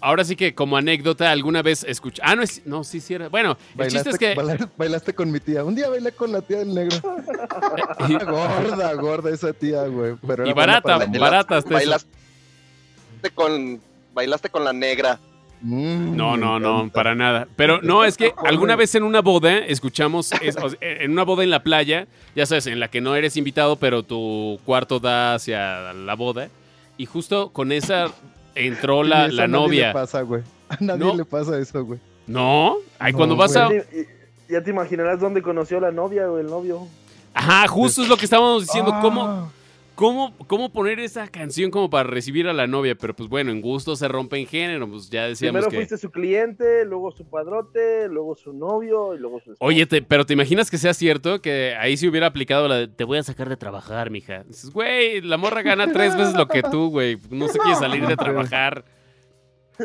[0.00, 2.20] ahora sí que como anécdota, alguna vez escuché.
[2.24, 3.28] Ah, no, es, no, sí, sí era.
[3.28, 4.34] Bueno, el chiste Bailaste, es que.
[4.34, 5.64] baila- bailaste con mi tía.
[5.64, 6.96] Un día bailé con la tía del negro.
[8.08, 10.16] Y, gorda, gorda esa tía, güey.
[10.26, 11.68] Pero y barata, barata eso.
[11.68, 12.06] Bailaste
[13.34, 13.80] con,
[14.14, 15.18] bailaste con la negra.
[15.62, 17.48] Mm, No, no, no, para nada.
[17.56, 21.24] Pero no, es que alguna vez en una boda escuchamos, es- o sea, en una
[21.24, 25.00] boda en la playa, ya sabes, en la que no eres invitado, pero tu cuarto
[25.00, 26.48] da hacia la boda.
[26.98, 28.06] Y justo con esa
[28.54, 29.86] entró la, eso la a nadie novia.
[29.88, 30.42] le pasa, güey.
[30.68, 31.14] A nadie No.
[31.14, 31.98] le pasa eso, güey.
[32.26, 33.68] No, ay, No, cuando vas a.
[34.48, 36.86] Ya te imaginarás dónde conoció la novia o el novio.
[37.34, 38.92] Ajá, justo es lo que estábamos diciendo.
[39.00, 39.52] ¿Cómo, Ah, cómo,
[39.96, 42.94] ¿Cómo poner esa canción como para recibir a la novia?
[42.94, 44.88] Pero pues bueno, en gusto se rompe en género.
[44.88, 45.76] Pues ya decíamos Primero que.
[45.76, 49.66] fuiste su cliente, luego su padrote, luego su novio y luego su esposa.
[49.66, 51.40] Oye, te- pero ¿te imaginas que sea cierto?
[51.40, 54.44] Que ahí se hubiera aplicado la de, te voy a sacar de trabajar, mija.
[54.44, 57.18] Dices, güey, la morra gana tres veces lo que tú, güey.
[57.30, 58.84] No se quiere salir de trabajar.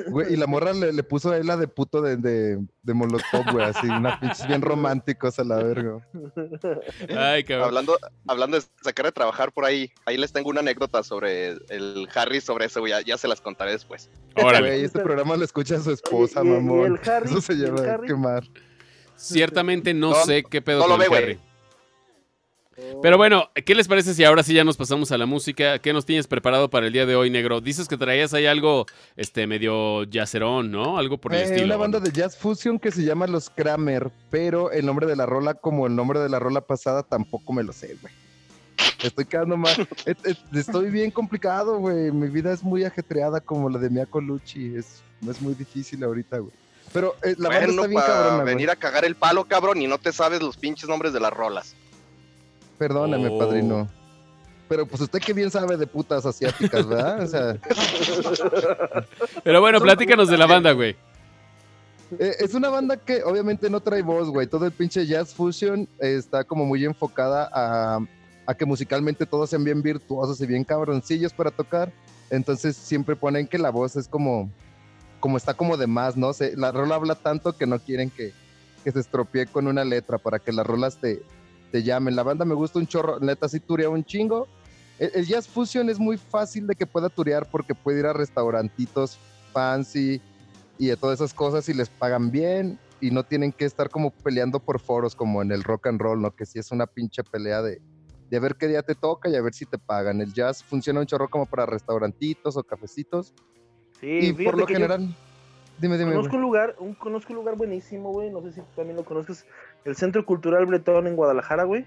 [0.09, 2.93] Güey, y la morra le, le puso a él la de puto de, de, de
[2.93, 5.99] Molotov, güey, así, una pinche bien románticos a la verga.
[7.17, 7.67] Ay, cabrón.
[7.67, 12.07] Hablando, hablando de sacar de trabajar por ahí, ahí les tengo una anécdota sobre el
[12.15, 14.09] Harry, sobre eso, güey, ya, ya se las contaré después.
[14.35, 14.67] Órale.
[14.69, 16.99] Güey, este programa lo escucha su esposa, Oye, y- y mamón.
[17.03, 18.07] el Harry, Eso se lleva a Harry.
[18.07, 18.43] quemar.
[19.15, 21.50] Ciertamente no, No, sé qué pedo no lo con ve, el güey.
[23.01, 25.79] Pero bueno, ¿qué les parece si ahora sí ya nos pasamos a la música?
[25.79, 27.59] ¿Qué nos tienes preparado para el día de hoy, negro?
[27.61, 28.85] Dices que traías ahí algo
[29.17, 30.97] este medio yacerón, ¿no?
[30.97, 31.65] Algo por el Eh, estilo.
[31.65, 35.25] una banda de jazz fusion que se llama Los Kramer, pero el nombre de la
[35.25, 38.13] rola, como el nombre de la rola pasada, tampoco me lo sé, güey.
[39.03, 39.87] Estoy quedando mal.
[40.53, 42.11] Estoy bien complicado, güey.
[42.11, 44.75] Mi vida es muy ajetreada como la de Mia Colucci.
[44.75, 46.53] Es, es muy difícil ahorita, güey.
[46.93, 48.45] Pero eh, la banda bueno, está bien cabrona, güey.
[48.55, 51.31] venir a cagar el palo, cabrón, y no te sabes los pinches nombres de las
[51.33, 51.75] rolas.
[52.81, 53.37] Perdóname, Oh.
[53.37, 53.87] padrino.
[54.67, 57.21] Pero pues usted que bien sabe de putas asiáticas, ¿verdad?
[57.21, 57.57] O sea,
[59.43, 60.95] Pero bueno, platícanos de la banda, güey.
[62.17, 64.47] Eh, es una banda que obviamente no trae voz, güey.
[64.47, 67.99] Todo el pinche jazz fusion eh, está como muy enfocada a,
[68.47, 71.91] a que musicalmente todos sean bien virtuosos y bien cabroncillos para tocar.
[72.31, 74.49] Entonces siempre ponen que la voz es como,
[75.19, 76.33] como está como de más, ¿no?
[76.33, 78.33] Se, la rola habla tanto que no quieren que,
[78.83, 81.21] que se estropee con una letra para que las rolas te,
[81.71, 82.15] te llamen.
[82.15, 84.47] La banda me gusta un chorro, neta, sí turea un chingo.
[84.99, 88.13] El, el jazz fusion es muy fácil de que pueda turear porque puede ir a
[88.13, 89.17] restaurantitos
[89.51, 90.21] fancy
[90.77, 94.11] y de todas esas cosas y les pagan bien y no tienen que estar como
[94.11, 96.31] peleando por foros como en el rock and roll, ¿no?
[96.31, 97.81] Que sí es una pinche pelea de,
[98.29, 100.21] de a ver qué día te toca y a ver si te pagan.
[100.21, 103.33] El jazz funciona un chorro como para restaurantitos o cafecitos
[104.01, 105.15] Sí, y por lo que yo general...
[105.77, 106.11] Dime, dime.
[106.11, 106.37] Conozco güey.
[106.37, 108.29] un lugar, un, conozco un lugar buenísimo, güey.
[108.29, 109.45] No sé si tú también lo conozcas.
[109.85, 111.85] El Centro Cultural Bretón en Guadalajara, güey.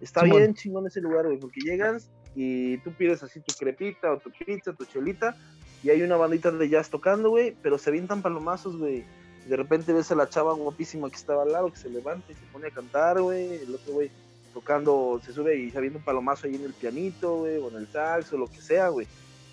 [0.00, 4.18] Está bien chingón ese lugar, güey, porque llegas y tú pides así tu crepita o
[4.18, 5.36] tu pizza, tu chelita,
[5.82, 9.04] y hay una bandita de jazz tocando, güey, pero se avientan palomazos, güey.
[9.46, 12.34] De repente ves a la chava guapísima que estaba al lado, que se levanta y
[12.34, 13.56] se pone a cantar, güey.
[13.62, 14.10] El otro, güey,
[14.54, 17.76] tocando, se sube y se avienta un palomazo ahí en el pianito, güey, o en
[17.76, 19.06] el sax, o lo que sea, güey.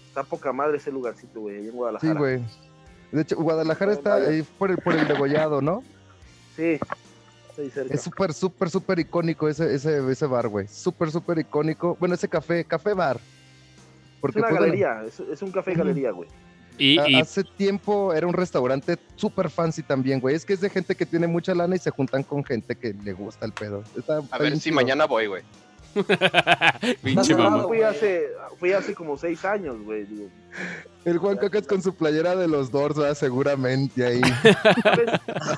[0.08, 2.20] Está poca madre ese lugarcito, güey, ahí en Sí, Guadalajara.
[2.20, 2.42] güey.
[3.12, 5.84] De hecho, Guadalajara está ahí por el, por el degollado, ¿no?
[6.56, 6.78] Sí,
[7.58, 7.94] está ahí cerca.
[7.94, 10.68] Es súper, súper, súper icónico ese, ese, ese bar, güey.
[10.68, 11.96] Súper, súper icónico.
[12.00, 13.18] Bueno, ese café, café bar.
[13.18, 16.28] Es una pues, galería, es, es un café galería, güey.
[16.80, 20.36] Y, Hace tiempo era un restaurante súper fancy también, güey.
[20.36, 22.94] Es que es de gente que tiene mucha lana y se juntan con gente que
[22.94, 23.84] le gusta el pedo.
[23.98, 24.76] Está- A ver si chido.
[24.76, 25.44] mañana voy, güey.
[27.04, 27.68] pinche mamón.
[27.68, 28.28] Fui hace,
[28.60, 30.06] fui hace como seis años, güey.
[30.06, 30.30] digo.
[31.06, 33.16] El Juan Cacas con su playera de los Doors, ¿verdad?
[33.16, 34.22] Seguramente ahí.
[34.84, 35.10] ¿Sabes?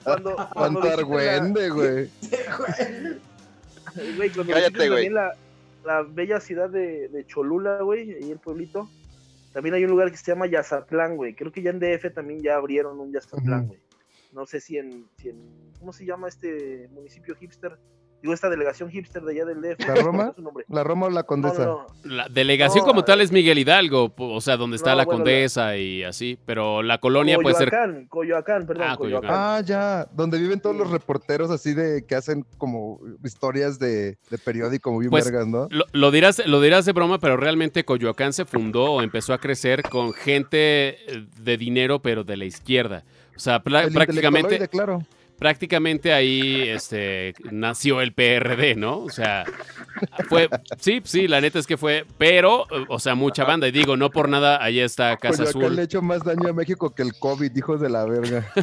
[0.03, 2.09] Cuando, cuando Cuánto argüende, güey.
[4.17, 4.89] Güey, cuando Cállate, visitas güey.
[4.89, 5.35] también la,
[5.83, 8.87] la bella ciudad de, de Cholula, güey, ahí el pueblito.
[9.51, 11.33] También hay un lugar que se llama Yazatlán, güey.
[11.33, 13.67] Creo que ya en DF también ya abrieron un Yazatlán, Ujú.
[13.69, 13.79] güey.
[14.31, 15.41] No sé si en, si en.
[15.79, 17.77] ¿Cómo se llama este municipio hipster?
[18.21, 19.87] Digo, esta delegación hipster de allá del DF.
[19.87, 20.17] ¿La Roma?
[20.17, 20.65] ¿Cuál es su nombre?
[20.67, 21.65] ¿La Roma o la Condesa?
[21.65, 22.15] no, no.
[22.15, 23.03] La delegación No, como eh.
[23.05, 26.37] tal es Miguel Hidalgo, o sea, donde está No, la bueno, la- condesa y así,
[26.45, 27.69] pero la colonia puede ser...
[27.69, 29.29] Coyoacán, Coyoacán, perdón, Ah, Coyoacán.
[29.29, 29.57] Coyoacán.
[29.57, 30.05] Ah, ya.
[30.13, 30.81] Donde viven todos Sí.
[30.83, 35.67] los reporteros así de que hacen como historias de, de periódico muy Pues, vergas, ¿no?
[35.71, 39.37] Lo, lo dirás, lo dirás de broma, pero realmente Coyoacán se fundó o empezó a
[39.37, 43.03] crecer con gente eh, de dinero, pero de la izquierda.
[43.35, 44.99] O sea, El prácticamente, claro.
[45.39, 48.99] Prácticamente ahí este, nació el PRD, ¿no?
[48.99, 49.45] O sea,
[50.27, 50.49] fue,
[50.79, 53.67] sí, sí, la neta es que fue, pero, o sea, mucha banda.
[53.67, 55.79] Y digo, no por nada, ahí está Casa Coyoacán le Azul.
[55.79, 58.45] ha hecho más daño a México que el COVID, hijos de la verga.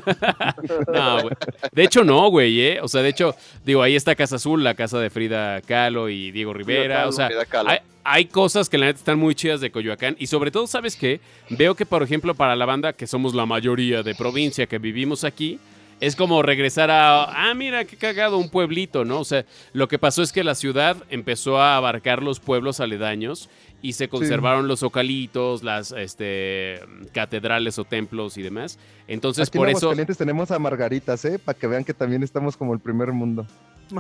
[0.93, 1.35] No, güey.
[1.73, 2.79] De hecho, no, güey, ¿eh?
[2.83, 3.35] O sea, de hecho,
[3.65, 6.97] digo, ahí está Casa Azul, la casa de Frida Kahlo y Diego Rivera.
[6.97, 7.71] Kahlo, O sea, Frida Kahlo.
[7.71, 10.17] hay, hay cosas que la neta están muy chidas de Coyoacán.
[10.19, 11.21] Y sobre todo, ¿sabes qué?
[11.51, 15.25] Veo que, por ejemplo, para la banda, que somos la mayoría de provincia que vivimos
[15.25, 15.59] aquí,
[16.01, 19.21] es como regresar a, ah, mira, qué cagado, un pueblito, ¿no?
[19.21, 23.49] O sea, lo que pasó es que la ciudad empezó a abarcar los pueblos aledaños
[23.83, 26.81] y se conservaron los ocalitos, las este,
[27.13, 28.79] catedrales o templos y demás.
[29.07, 29.93] Entonces, Aquí por en eso...
[30.17, 31.39] Tenemos a Margaritas, ¿eh?
[31.39, 33.47] Para que vean que también estamos como el primer mundo.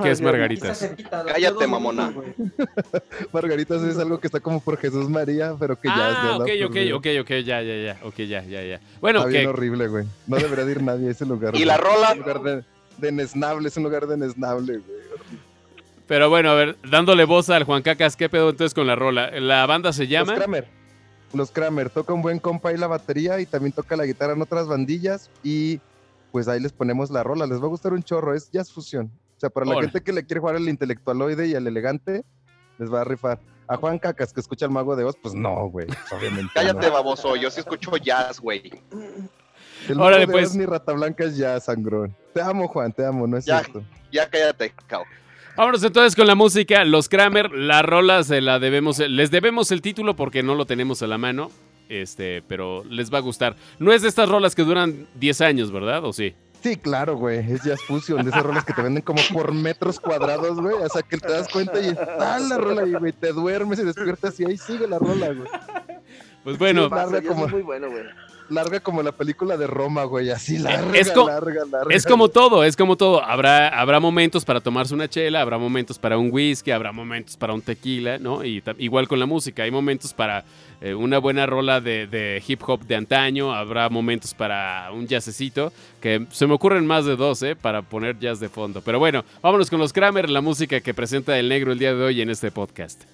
[0.03, 0.91] ¿Qué es Margaritas?
[1.11, 2.12] Cállate, mamona.
[3.33, 6.25] Margaritas es algo que está como por Jesús María, pero que ya es de Ah,
[6.31, 8.81] la ok, ok, ok, ok, ya, ya, ya, ok, ya, ya, ya.
[9.01, 10.05] Bueno, Está bien horrible, güey.
[10.27, 11.55] No debería de ir nadie a ese lugar.
[11.55, 11.65] Y güey.
[11.67, 12.65] la rola, Es un lugar de,
[12.99, 14.99] de nesnable, es un lugar de nesnable, güey.
[16.07, 19.31] Pero bueno, a ver, dándole voz al Juan Cacas, ¿qué pedo entonces con la rola?
[19.40, 20.35] La banda se Los llama...
[20.35, 20.69] Kramer.
[21.33, 21.90] Los Kramer.
[21.90, 25.31] Toca un buen compa ahí la batería y también toca la guitarra en otras bandillas.
[25.42, 25.81] Y
[26.33, 27.47] pues ahí les ponemos la rola.
[27.47, 28.35] Les va a gustar un chorro.
[28.35, 29.11] Es jazz fusión.
[29.37, 32.25] O sea, para la gente que le quiere jugar al intelectualoide y al elegante,
[32.79, 33.38] les va a rifar.
[33.69, 35.88] A Juan Cacas, que escucha el mago de Oz, pues no, güey.
[35.88, 36.53] pues, obviamente.
[36.55, 36.92] cállate, no.
[36.92, 37.35] baboso.
[37.37, 38.71] Yo sí escucho jazz, güey.
[39.88, 40.51] El Órale, mago de pues.
[40.51, 42.16] Oz ni Rata Blanca es ya sangrón.
[42.33, 43.59] Te amo, Juan, te amo, no es Ya.
[43.61, 43.83] cierto.
[44.12, 45.03] Ya cállate, cao.
[45.57, 46.85] Vámonos entonces con la música.
[46.85, 48.99] Los Kramer, la rola se la debemos.
[48.99, 51.51] Les debemos el título porque no lo tenemos a la mano.
[51.88, 53.57] Este, pero les va a gustar.
[53.79, 56.05] No es de estas rolas que duran 10 años, ¿verdad?
[56.05, 56.35] ¿O sí?
[56.62, 57.38] Sí, claro, güey.
[57.53, 60.75] Es Jazz Fusion, de esas rolas que te venden como por metros cuadrados, güey.
[60.75, 63.12] O sea, que te das cuenta y está la rola ahí, güey.
[63.12, 65.49] Te duermes y despiertas y ahí sigue la rola, güey.
[66.42, 68.03] Pues bueno, Sí, Pasa, como- es muy bueno, güey.
[68.51, 70.31] Larga como la película de Roma, güey.
[70.31, 71.95] Así larga, Es larga, larga.
[71.95, 73.23] es como todo, es como todo.
[73.25, 77.53] Habrá, habrá momentos para tomarse una chela, habrá momentos para un whisky, habrá momentos para
[77.53, 78.45] un tequila, ¿no?
[78.45, 80.45] Y igual con la música, hay momentos para
[80.81, 85.73] eh, una buena rola de, de hip hop de antaño, habrá momentos para un jazzecito,
[86.01, 87.57] que se me ocurren más de dos, ¿eh?
[87.57, 88.81] Para poner jazz de fondo.
[88.83, 92.03] Pero bueno, vámonos con los Kramer, la música que presenta el negro el día de
[92.05, 93.05] hoy en este podcast.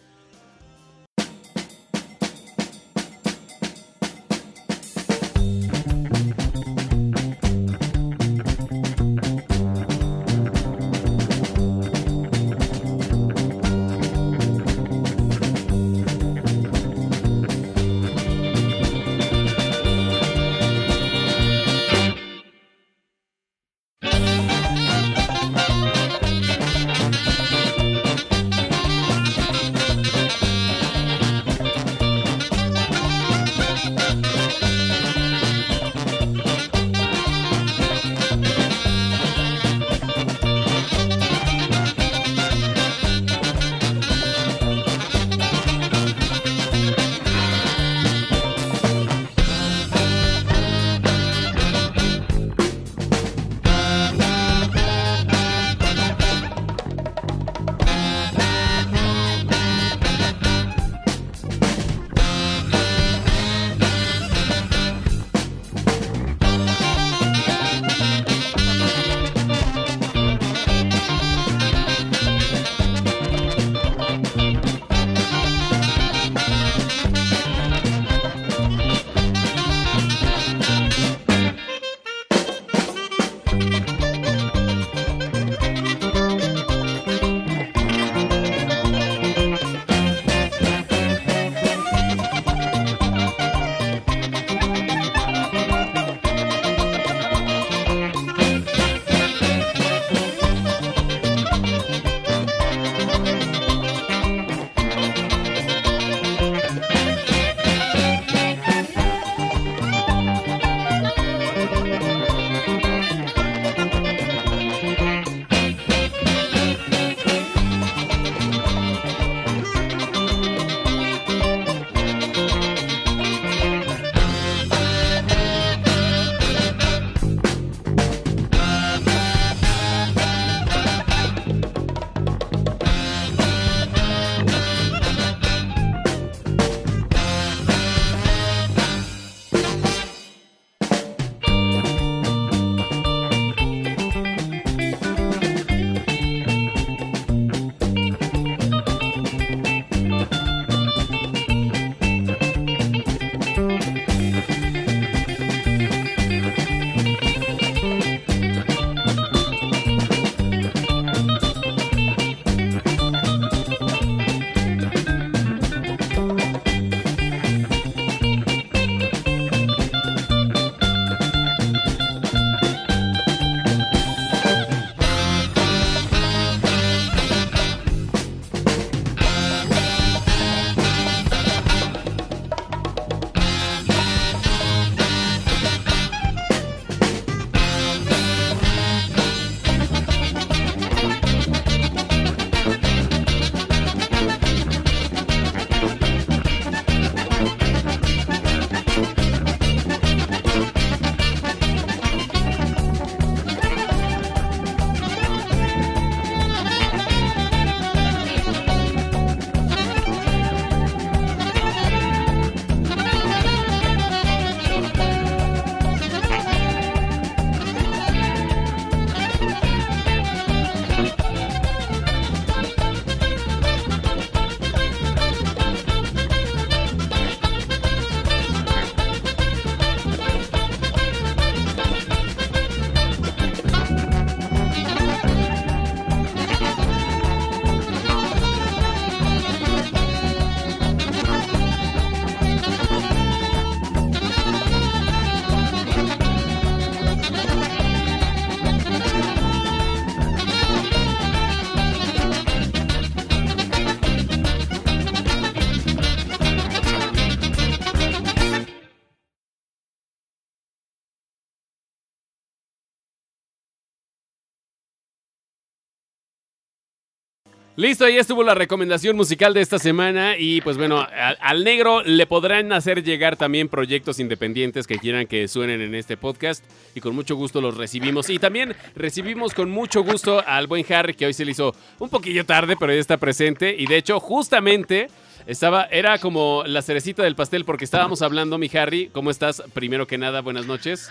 [267.74, 271.06] Listo, ahí estuvo la recomendación musical de esta semana y pues bueno,
[271.40, 276.18] al, negro le podrán hacer llegar también proyectos independientes que quieran que suenen en este
[276.18, 276.62] podcast
[276.94, 278.28] y con mucho gusto los recibimos.
[278.28, 282.10] Y también recibimos con mucho gusto al buen Harry que hoy se le hizo un
[282.10, 285.08] poquillo tarde, pero ya está presente y de hecho justamente
[285.46, 289.62] estaba, era como la cerecita del pastel porque estábamos hablando, mi Harry, ¿cómo estás?
[289.72, 291.08] Primero que nada, buenas noches.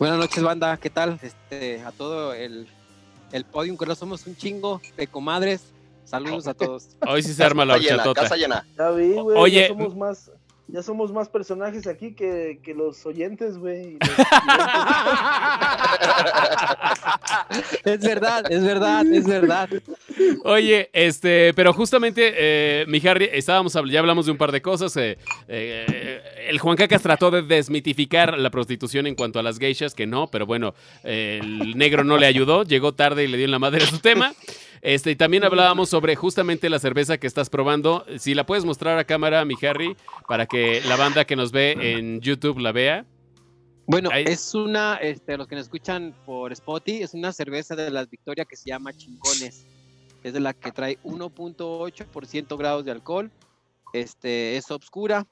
[0.00, 1.20] Buenas noches, banda, ¿qué tal?
[1.22, 2.66] Este, a todo el,
[3.30, 5.75] el podium, que no somos un chingo de comadres.
[6.06, 6.88] Saludos a todos.
[7.06, 8.22] Hoy sí se arma la Casa llena, horchatota.
[8.22, 8.66] casa llena.
[8.78, 9.36] Ya vi, güey.
[9.38, 9.60] Oye.
[9.62, 10.30] Ya somos más,
[10.68, 13.98] ya somos más personajes aquí que, que los oyentes, güey.
[17.84, 19.68] es verdad, es verdad, es verdad.
[20.44, 24.96] Oye, este, pero justamente, eh, mi Harry, estábamos, ya hablamos de un par de cosas.
[24.96, 29.94] eh, eh, el Juan Cacas trató de desmitificar la prostitución en cuanto a las geishas,
[29.94, 33.46] que no, pero bueno, eh, el negro no le ayudó, llegó tarde y le dio
[33.46, 34.32] en la madre a su tema.
[34.82, 38.04] Este, y también hablábamos sobre justamente la cerveza que estás probando.
[38.18, 39.96] Si la puedes mostrar a cámara, mi Harry,
[40.28, 43.04] para que la banda que nos ve en YouTube la vea.
[43.86, 47.90] Bueno, Ahí- es una, este, los que nos escuchan por Spotify, es una cerveza de
[47.90, 49.64] las Victoria que se llama Chingones.
[50.24, 53.30] Es de la que trae 1.8% grados de alcohol.
[53.92, 55.24] Este, es obscura,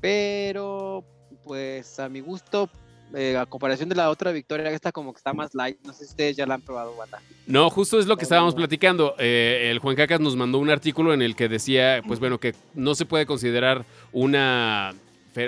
[0.00, 1.04] pero
[1.44, 2.68] pues a mi gusto,
[3.14, 5.78] eh, a comparación de la otra Victoria, esta como que está más light.
[5.84, 7.20] No sé si ustedes ya la han probado, banda.
[7.46, 9.14] No, justo es lo que estábamos platicando.
[9.18, 12.54] Eh, el Juan Cacas nos mandó un artículo en el que decía, pues bueno, que
[12.74, 14.94] no se puede considerar una,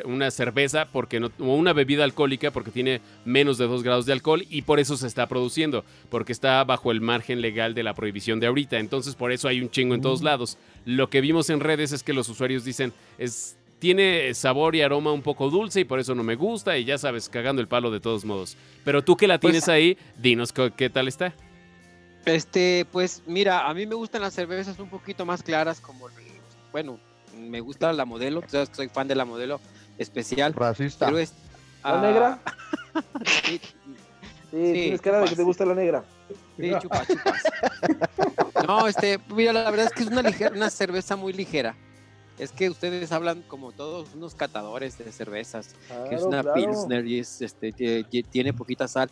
[0.04, 4.12] una cerveza porque no, o una bebida alcohólica porque tiene menos de 2 grados de
[4.12, 7.94] alcohol y por eso se está produciendo, porque está bajo el margen legal de la
[7.94, 8.78] prohibición de ahorita.
[8.78, 10.58] Entonces, por eso hay un chingo en todos lados.
[10.84, 15.12] Lo que vimos en redes es que los usuarios dicen, es tiene sabor y aroma
[15.12, 17.90] un poco dulce y por eso no me gusta y ya sabes, cagando el palo
[17.90, 18.56] de todos modos.
[18.84, 21.34] Pero tú que la Pues- tienes ahí, dinos qué tal está.
[22.24, 26.08] Este, pues mira, a mí me gustan las cervezas un poquito más claras, como,
[26.72, 26.98] bueno,
[27.38, 29.60] me gusta la modelo, tú sabes que soy fan de la modelo
[29.96, 31.06] especial, Racista.
[31.06, 31.32] pero es...
[31.84, 32.38] ¿La ah, negra?
[33.44, 33.60] sí,
[34.50, 36.04] Sí, tienes cara de que te gusta la negra.
[36.58, 37.42] sí, chupas, chupas.
[38.66, 41.76] No, este, mira, la verdad es que es una, ligera, una cerveza muy ligera.
[42.38, 45.74] Es que ustedes hablan como todos unos catadores de cervezas,
[46.08, 46.54] que es Claro, una claro.
[46.54, 49.10] Pilsner y es, este, tie- tie- tiene poquita sal.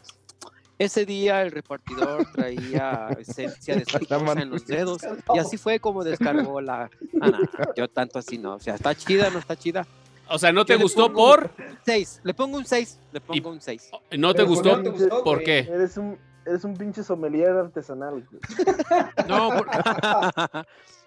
[0.79, 4.99] Ese día el repartidor traía esencia de esposa en los dedos
[5.35, 6.91] y así fue como descargó la...
[7.21, 7.39] Ah, no,
[7.77, 9.87] yo tanto así no, o sea, está chida, no está chida.
[10.29, 11.51] O sea, ¿no te gustó pongo- por?
[11.85, 13.91] 6, le pongo un 6, le pongo un 6.
[14.19, 14.71] ¿No te gustó?
[14.71, 15.45] ¿por qué no te gustó, ¿Por güey?
[15.47, 15.59] qué?
[15.61, 18.25] Eres un, eres un pinche sommelier artesanal.
[18.31, 18.41] güey.
[19.29, 19.67] No, por-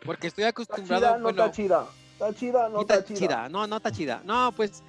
[0.06, 1.02] porque estoy Está acostumbrado...
[1.06, 1.86] chida, no bueno, está chida.
[2.20, 3.18] Está chida, no no está está chida.
[3.20, 4.22] chida, no, no está chida.
[4.26, 4.84] No, pues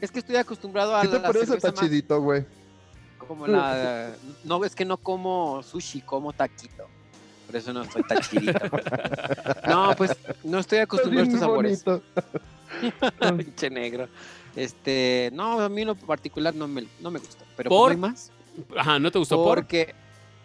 [0.00, 1.56] es que estoy acostumbrado a ¿Qué la, te la parece?
[1.56, 2.44] Está más chidito, güey.
[3.18, 4.12] como la...
[4.44, 6.86] No, es que no como sushi, como taquito.
[7.46, 8.58] Por eso no soy tan chidito.
[9.68, 10.12] No, pues
[10.44, 11.84] no estoy acostumbrado a Bien estos sabores.
[11.84, 12.02] bonito.
[13.36, 14.08] Pinche negro.
[14.54, 17.44] Este, no, a mí en lo particular no me, no me gusta.
[17.56, 17.78] Pero ¿Por?
[17.80, 18.30] ¿por hay más?
[18.76, 19.58] Ajá, ¿no te gustó por?
[19.58, 19.92] Porque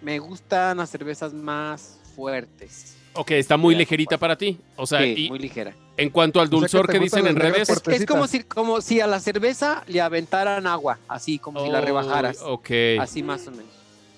[0.01, 2.97] me gustan las cervezas más fuertes.
[3.13, 4.57] Ok, está muy ligerita para ti.
[4.77, 5.73] O sea, Sí, y muy ligera.
[5.97, 7.69] en cuanto al sea, que dulzor que dicen en redes.
[7.69, 11.79] Es, como si, como si a la cerveza le aventaran agua, así como si la
[11.79, 12.39] Oh, rebajaras.
[12.41, 12.69] Ok,
[12.99, 13.65] Así más o menos.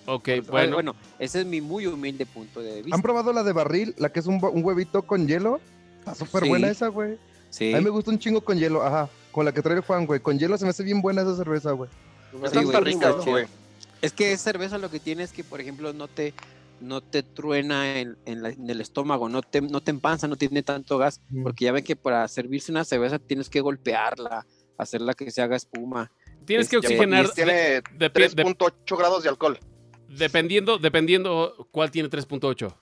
[0.06, 0.74] ok, Bueno, bueno.
[0.76, 2.96] bueno, ese es mi muy humilde punto de vista.
[2.96, 3.96] ¿Han probado la de barril?
[3.98, 5.60] La que es un, huevito con hielo.
[6.00, 6.50] Está súper Sí.
[6.50, 7.18] buena esa, güey.
[7.50, 9.10] Sí, A mí me gusta un chingo con hielo, ajá.
[9.32, 10.20] Con la que trae el Juan, güey.
[10.20, 11.90] Con hielo se me hace bien buena esa cerveza, güey.
[12.44, 13.32] Está Sí, güey, rica, está chido.
[13.32, 13.46] güey.
[14.02, 16.34] es que esa cerveza lo que tiene es que, por ejemplo, no te,
[16.84, 20.36] no te truena en, en la- en el estómago, no te, no te empanza, no
[20.36, 21.44] tiene tanto gas, Mm.
[21.44, 24.46] porque ya ven que para servirse una cerveza tienes que golpearla,
[24.78, 26.12] hacerla que se haga espuma.
[26.46, 27.26] Tienes que este, oxigenar.
[27.26, 29.58] Y tiene de- de- de- 3.8 grados de alcohol.
[30.10, 32.76] dependiendo, dependiendo cuál tiene 3.8.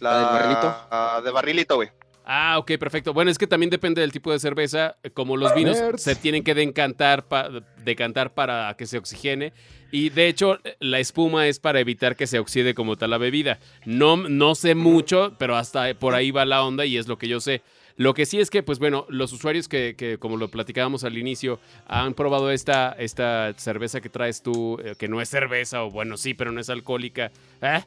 [0.00, 1.22] La, ¿La del barrilito?
[1.24, 1.88] de barrilito, güey.
[2.24, 3.12] Ah, ok, perfecto.
[3.12, 4.96] Bueno, es que también depende del tipo de cerveza.
[5.14, 7.48] Como los vinos se tienen que decantar, pa-
[7.84, 9.52] decantar para que se oxigene.
[9.90, 13.58] Y de hecho, la espuma es para evitar que se oxide como tal la bebida.
[13.84, 17.28] No, no sé mucho, pero hasta por ahí va la onda y es lo que
[17.28, 17.62] yo sé.
[17.96, 21.18] Lo que sí es que, pues bueno, los usuarios que, que, como lo platicábamos al
[21.18, 25.90] inicio, han probado esta, esta cerveza que traes tú, eh, que no es cerveza, o
[25.90, 27.30] bueno, sí, pero no es alcohólica.
[27.60, 27.82] ¿eh?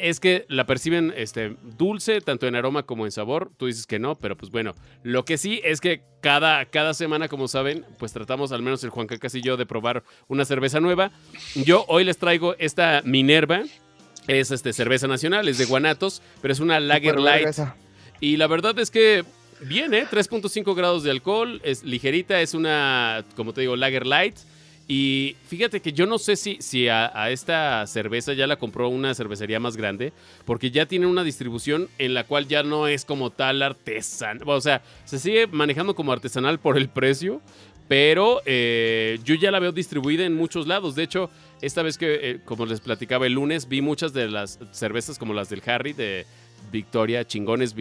[0.00, 3.50] Es que la perciben este, dulce, tanto en aroma como en sabor.
[3.56, 4.74] Tú dices que no, pero pues bueno.
[5.02, 8.90] Lo que sí es que cada, cada semana, como saben, pues tratamos, al menos el
[8.90, 11.10] Juan Cacas y yo, de probar una cerveza nueva.
[11.54, 13.62] Yo hoy les traigo esta Minerva.
[14.26, 17.48] Es este, cerveza nacional, es de Guanatos, pero es una Lager Light.
[18.20, 19.24] Y la verdad es que
[19.60, 20.06] bien, ¿eh?
[20.10, 24.36] 3.5 grados de alcohol, es ligerita, es una, como te digo, Lager Light.
[24.90, 29.14] Y fíjate que yo no sé si, si a, esta cerveza ya la compró una
[29.14, 30.14] cervecería más grande,
[30.46, 34.48] porque ya tiene una distribución en la cual ya no es como tal artesanal.
[34.48, 37.42] O sea, se sigue manejando como artesanal por el precio,
[37.86, 40.94] pero eh, yo ya la veo distribuida en muchos lados.
[40.94, 41.28] De hecho,
[41.60, 45.34] esta vez que, eh, como les platicaba el lunes, vi muchas de las cervezas como
[45.34, 46.24] las del Harry de
[46.72, 47.74] Victoria, chingones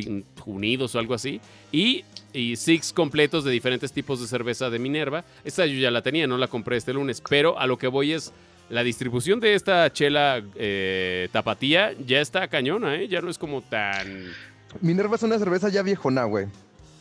[0.45, 1.39] unidos o algo así,
[1.71, 2.03] y,
[2.33, 5.23] y six completos de diferentes tipos de cerveza de Minerva.
[5.43, 8.13] Esta yo ya la tenía, no la compré este lunes, pero a lo que voy
[8.13, 8.31] es
[8.69, 13.07] la distribución de esta chela eh, tapatía ya está cañona, ¿eh?
[13.07, 14.31] ya no es como tan...
[14.81, 16.47] Minerva es una cerveza ya viejona, güey.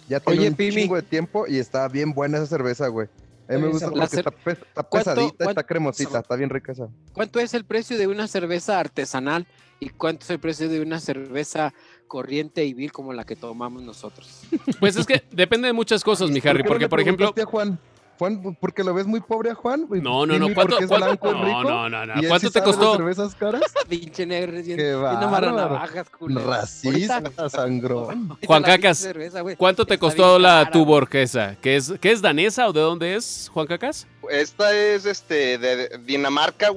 [0.09, 0.83] Ya tiene Oye, un Pimi.
[0.83, 3.09] chingo de tiempo y está bien buena esa cerveza, güey.
[3.49, 6.73] A mí me gusta porque está, pe- está ¿Cuánto- pesadita, está cremosita, está bien rica
[6.73, 6.89] esa.
[7.13, 9.47] ¿Cuánto es el precio de una cerveza artesanal
[9.81, 11.73] y cuánto es el precio de una cerveza
[12.07, 14.43] corriente y vil como la que tomamos nosotros?
[14.81, 17.33] Pues es que depende de muchas cosas, mi Harry, qué porque por ejemplo...
[17.47, 17.79] Juan,
[18.19, 19.87] Juan, porque lo ves muy pobre a Juan.
[19.91, 22.97] No, no, no, ¿cuánto, cuánto- no, rico, no, no, no, ¿cuánto sí te costó?
[22.97, 23.63] cervezas caras?
[23.89, 26.47] Pinche negro, Qué culero.
[26.47, 28.39] Racista, sangrón.
[28.47, 31.57] Juan Cacas, cerveza, güey, ¿Cuánto te costó la cara, tu borquesa?
[31.61, 34.07] ¿Que es, ¿Que es danesa o de dónde es, Juan Cacas?
[34.31, 36.73] Esta es este de Dinamarca,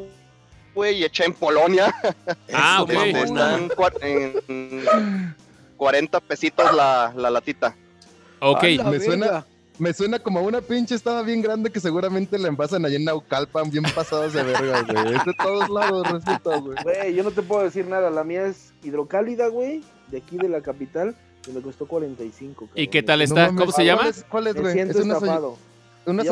[0.76, 1.94] güey, y hecha en Polonia.
[2.54, 2.90] Ah, ok.
[2.92, 5.36] Este, está en, cua- en
[5.78, 7.76] 40 pesitos la, la latita.
[8.40, 9.46] Ok, la me suena-.
[9.78, 13.06] Me suena como a una pinche estaba bien grande que seguramente la envasan allá en
[13.06, 15.16] Naucalpan, bien pasados de verga, güey.
[15.16, 16.78] Es de todos lados, resulta, güey.
[16.84, 18.10] Güey, yo no te puedo decir nada.
[18.10, 21.16] La mía es hidrocálida, güey, de aquí de la capital,
[21.48, 22.66] y me costó 45.
[22.66, 22.92] ¿y cabrón.
[22.92, 23.48] qué tal está?
[23.56, 24.10] ¿Cómo se llama?
[24.28, 24.74] ¿Cuál es, es, güey?
[24.74, 25.30] siento ¿Es una, soy-
[26.08, 26.24] una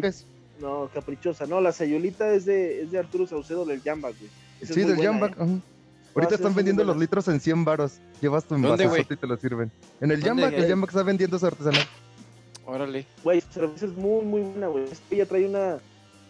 [0.00, 0.24] qué es?
[0.62, 1.44] No, caprichosa.
[1.46, 4.30] No, la sayulita es de, es de Arturo Saucedo del Jambak, güey.
[4.60, 5.32] Esa Sí, del buena, Jambak.
[5.32, 5.42] ¿eh?
[5.42, 5.52] ajá.
[6.14, 7.98] Ahorita están vendiendo los litros en 100 varos.
[8.20, 9.72] Llevas tu envase y te lo sirven.
[10.00, 10.68] En el ¿Dónde, Jambak, el güey?
[10.70, 11.82] Jambak está vendiendo su artesanal.
[12.64, 13.06] Órale.
[13.24, 14.84] Güey, su cerveza es muy, muy buena, güey.
[15.10, 15.78] Ella trae una,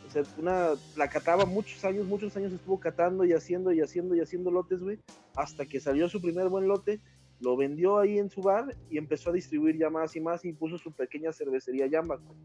[0.09, 4.15] o sea, una, la cataba muchos años, muchos años estuvo catando y haciendo y haciendo
[4.15, 4.99] y haciendo lotes, güey,
[5.37, 7.01] hasta que salió su primer buen lote,
[7.41, 10.53] lo vendió ahí en su bar y empezó a distribuir ya más y más y
[10.53, 12.39] puso su pequeña cervecería Yamba, güey.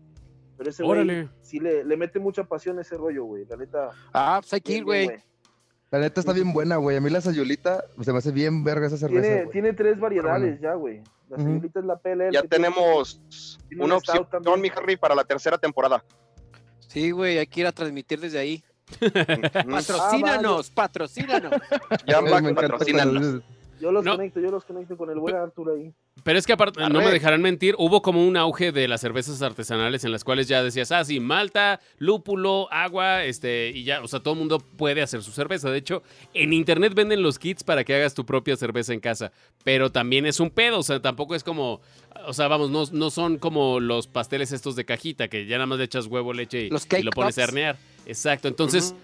[0.57, 3.89] Pero ese güey sí le, le mete mucha pasión a ese rollo, güey, la neta.
[4.13, 5.09] Ah, pues hay que ir, güey.
[5.89, 6.97] La neta está Sí, bien buena, güey.
[6.97, 9.21] A mí la sayulita se me hace bien verga esa cerveza.
[9.21, 11.01] Tiene, tiene tres variedades ya, güey.
[11.29, 12.31] La sayulita es la PLL.
[12.31, 13.21] Ya tenemos
[13.69, 14.61] tiene una opción, también.
[14.61, 16.03] mi Harry, para la tercera temporada.
[16.87, 18.63] Sí, güey, hay que ir a transmitir desde ahí.
[19.69, 21.51] Patrocínanos, patrocínanos.
[22.05, 23.41] Jambak, Ay, me encanta patrocínanos.
[23.79, 24.15] Yo los No.
[24.15, 25.93] conecto, yo los conecto con el buen Arturo ahí.
[26.23, 29.41] Pero es que aparte, no me dejarán mentir, hubo como un auge de las cervezas
[29.43, 34.07] artesanales en las cuales ya decías, ah, sí, malta, lúpulo, agua, este, y ya, o
[34.07, 35.69] sea, todo el mundo puede hacer su cerveza.
[35.69, 36.01] De hecho,
[36.33, 39.31] en internet venden los kits para que hagas tu propia cerveza en casa,
[39.63, 41.81] pero también es un pedo, o sea, tampoco es como,
[42.25, 45.67] o sea, vamos, no, no son como los pasteles estos de cajita, que ya nada
[45.67, 47.49] más le echas huevo, leche y, Los y lo pones a pops.
[47.49, 47.77] hornear.
[48.07, 48.95] Exacto, entonces...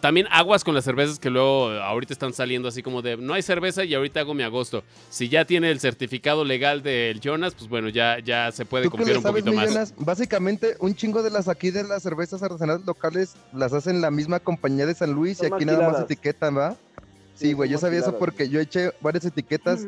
[0.00, 3.42] También aguas con las cervezas que luego ahorita están saliendo así como de no hay
[3.42, 4.82] cerveza y ahorita hago mi agosto.
[5.10, 8.90] Si ya tiene el certificado legal del Jonas, pues bueno, ya, ya se puede ¿Tú
[8.92, 9.94] qué confiar un sabes, poquito más.
[9.98, 14.40] Básicamente, un chingo de las aquí de las cervezas artesanales locales las hacen la misma
[14.40, 16.76] compañía de San Luis y aquí nada más etiquetan, ¿va?
[17.34, 19.86] Sí, güey, yo sabía eso porque yo eché varias etiquetas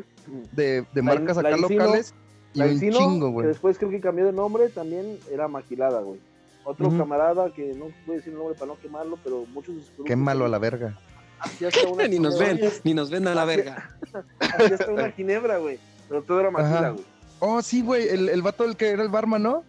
[0.52, 2.14] de, de La marcas la acá Encino, locales
[2.54, 3.46] y La un Encino, chingo, güey.
[3.48, 6.18] después creo que cambió de nombre, también era maquilada, güey.
[6.64, 9.80] Otro camarada que no voy a decir el nombre para no quemarlo, pero muchos de
[9.82, 10.98] sus productos Qué malo a la verga.
[11.92, 13.90] una ni nos ginebra, ven, ni nos ven a la verga.
[14.40, 15.78] Hacía hasta una ginebra, güey.
[16.08, 17.04] Pero todo era maquila, güey.
[17.40, 19.64] Oh, sí, güey, el, el vato el que era el barman, ¿no?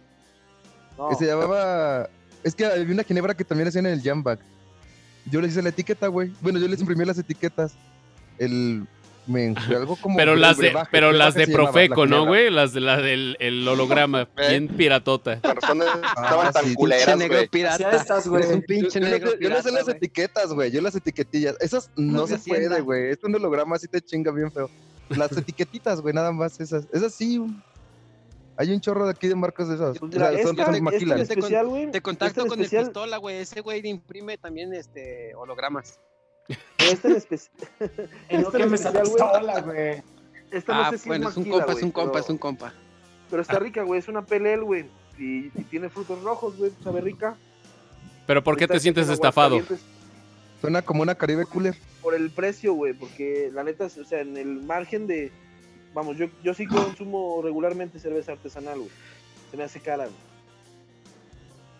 [0.96, 2.08] No, Que se llamaba...
[2.42, 4.40] Es que había una ginebra que también hacían en el Jamback.
[5.26, 6.32] Yo les hice la etiqueta, güey.
[6.40, 7.74] Bueno, yo les imprimí las etiquetas.
[8.38, 8.86] El...
[9.26, 10.16] Me, algo como...
[10.16, 12.50] Pero las de, brebaje, pero las de llamaba, Profeco, ¿no, güey?
[12.50, 15.40] Las de la del el holograma, bien piratota.
[15.40, 17.48] Con razón estaban Ah, tan sí, Pinche culeras, negro güey.
[17.48, 17.88] pirata.
[17.88, 18.42] Así estás, güey.
[18.42, 19.96] Eres un Yo, pinche yo no negro sé- yo no sé pirata, las güey.
[19.96, 20.70] etiquetas, güey.
[20.70, 21.56] Yo las etiquetillas.
[21.60, 23.10] Esas no No se puede, güey.
[23.10, 24.70] Es un holograma así te chinga bien feo.
[25.08, 26.86] Las etiquetitas, güey, nada más esas.
[26.92, 27.40] Esas sí.
[28.58, 30.00] Hay un chorro de aquí de marcas de esas.
[30.00, 31.28] O mira, sea, son, esta, son te- esta maquilas.
[31.28, 33.36] te con- contacto esta en con el pistola, güey.
[33.38, 35.98] Ese güey imprime también este hologramas.
[36.78, 37.28] Esta en no esta
[38.30, 39.14] en quemes esa especial, güey.
[39.16, 40.02] pistola, güey.
[40.50, 42.30] Esta no Ah, sé si bueno, es es un compa, es un compa, pero- es
[42.30, 42.72] un compa.
[43.30, 43.98] Pero está rica, güey.
[43.98, 44.86] Es una PLL, güey.
[45.18, 46.70] Y, y tiene frutos rojos, güey.
[46.84, 47.36] Sabe rica.
[48.26, 49.60] Pero ¿por qué Está te sientes en estafado?
[50.60, 51.74] Suena como una Caribe Cooler.
[52.02, 52.92] Por el precio, güey.
[52.92, 55.32] Porque la neta, o sea, en el margen de.
[55.94, 58.90] Vamos, yo, yo sí consumo regularmente cerveza artesanal, güey.
[59.50, 60.16] Se me hace cara, güey.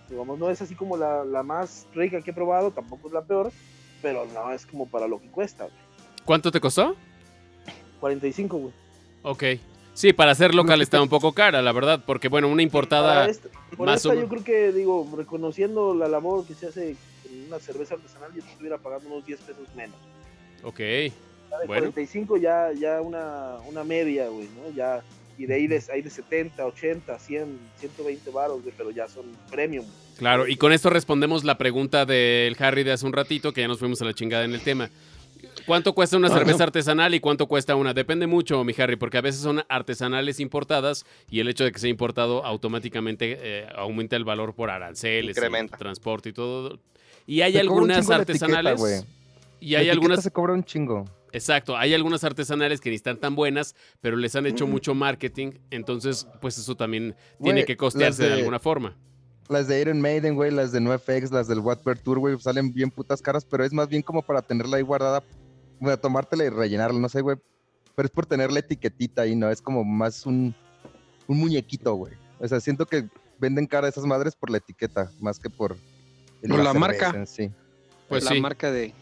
[0.09, 3.23] Digamos, no es así como la, la más rica que he probado, tampoco es la
[3.25, 3.51] peor,
[4.07, 5.75] pero no es como para lo que cuesta, güey.
[6.25, 6.95] ¿Cuánto te costó?
[7.99, 8.73] 45, güey.
[9.25, 9.43] Ok.
[9.95, 13.29] Sí, para ser local está un poco cara, la verdad, porque bueno, una importada...
[13.29, 16.91] Esta- por más esta yo creo que, digo, reconociendo la labor que se hace
[17.29, 19.97] en una cerveza artesanal, yo estuviera pagando unos 10 pesos menos.
[20.63, 20.79] Ok.
[20.79, 21.83] Ya de Bueno.
[21.91, 24.71] 45 ya, ya una, una media, güey, ¿no?
[24.73, 25.03] Ya,
[25.39, 29.27] y de ahí de, hay de 70, 80, 100, 120 baros, güey, pero ya son
[29.51, 29.85] premium.
[30.19, 33.69] Claro, y con esto respondemos la pregunta del Harry de hace un ratito, que ya
[33.69, 34.91] nos fuimos a la chingada en el tema.
[35.67, 37.93] ¿Cuánto cuesta una cerveza artesanal y cuánto cuesta una?
[37.93, 41.79] Depende mucho, mi Harry, porque a veces son artesanales importadas y el hecho de que
[41.79, 46.79] sea importado automáticamente eh, aumenta el valor por aranceles, y transporte y todo.
[47.27, 49.05] Y hay Te cobra un algunas artesanales.
[49.61, 51.05] y hay algunas se cobra un chingo.
[51.37, 55.53] Exacto, hay algunas artesanales que ni están tan buenas, pero les han hecho mucho marketing,
[55.71, 58.29] entonces pues eso también tiene que costearse de...
[58.31, 58.97] de- alguna forma.
[59.49, 62.91] Las de Iron Maiden, güey, las de NoFX, las del Wattpad Tour, güey, salen bien
[62.91, 65.23] putas caras, pero es más bien como para tenerla ahí guardada,
[65.79, 67.37] bueno, tomártela y rellenarla, no sé, güey.
[67.95, 69.51] Pero es por tener la etiquetita ahí, ¿no?
[69.51, 70.55] Es como más un,
[71.29, 72.15] un muñequito, güey.
[72.41, 73.09] O sea, siento que
[73.39, 75.77] venden cara esas madres por la etiqueta, más que por...
[76.49, 77.13] Por la marca.
[77.15, 77.51] en sí.
[78.09, 78.41] Pues la sí.
[78.41, 78.93] marca de.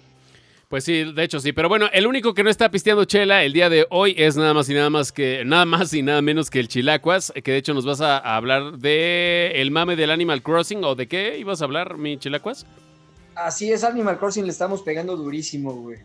[0.69, 3.53] Pues sí, de hecho sí, pero bueno, el único que no está pisteando chela el
[3.53, 6.51] día de hoy es nada más y nada más que nada más y nada menos
[6.51, 10.11] que el Chilacuas, que de hecho nos vas a, a hablar de el mame del
[10.11, 12.67] Animal Crossing o de qué ibas a hablar, mi Chilacuas.
[13.35, 15.99] Así es, Animal Crossing le estamos pegando durísimo, güey.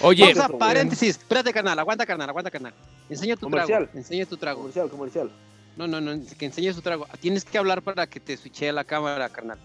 [0.00, 1.10] Oye, Pausa, paréntesis.
[1.10, 1.78] Espérate, carnal.
[1.78, 2.28] Aguanta, carnal.
[2.28, 2.74] Aguanta, carnal.
[3.08, 3.84] Enseña tu Comercial.
[3.84, 3.98] trago.
[3.98, 4.58] Enseña tu trago.
[4.60, 5.30] Comercial, comercial.
[5.76, 6.20] No, no, no.
[6.36, 7.06] Que enseñes tu trago.
[7.20, 9.58] Tienes que hablar para que te switche la cámara, carnal.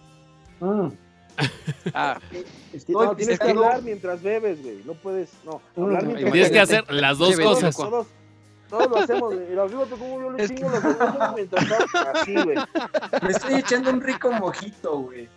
[1.94, 2.18] Ah,
[2.88, 4.82] No, tienes que hablar mientras bebes, güey.
[4.84, 5.60] No puedes, no.
[5.76, 6.70] Hablar mientras tienes que bebes.
[6.70, 7.76] hacer las dos cosas.
[7.76, 8.06] Todos,
[8.68, 9.46] todos lo hacemos, güey.
[9.54, 11.64] Yo chingo los mientras
[12.14, 12.56] así, güey.
[13.22, 15.28] Me estoy echando un rico mojito, güey.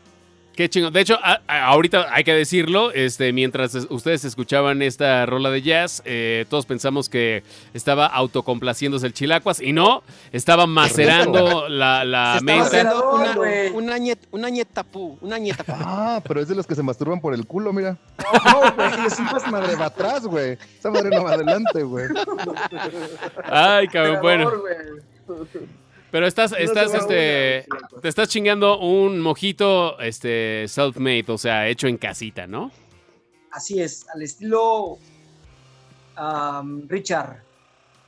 [0.55, 0.91] Qué chingo.
[0.91, 5.49] De hecho, a- a- ahorita hay que decirlo, este, mientras es- ustedes escuchaban esta rola
[5.49, 7.43] de jazz, eh, todos pensamos que
[7.73, 12.65] estaba autocomplaciéndose el Chilacuas y no, estaba macerando la, la se estaba menta.
[12.67, 13.69] haciendo una, güey.
[13.71, 15.17] una, ñet, una ñetapú.
[15.21, 15.71] Una ñetapú.
[15.75, 17.97] Ah, pero es de los que se masturban por el culo, mira.
[18.45, 20.57] No, güey, es un Esa madre va atrás, güey.
[20.77, 22.05] Esa madre no va adelante, güey.
[23.45, 24.51] Ay, cabrón, bueno.
[24.59, 25.73] güey.
[26.13, 27.65] Pero estás, No estás, este,
[27.99, 32.71] te estás chingando un mojito, este, self-made, o sea, hecho en casita, ¿no?
[33.49, 34.99] Así es, al estilo
[36.15, 37.37] am, Richard.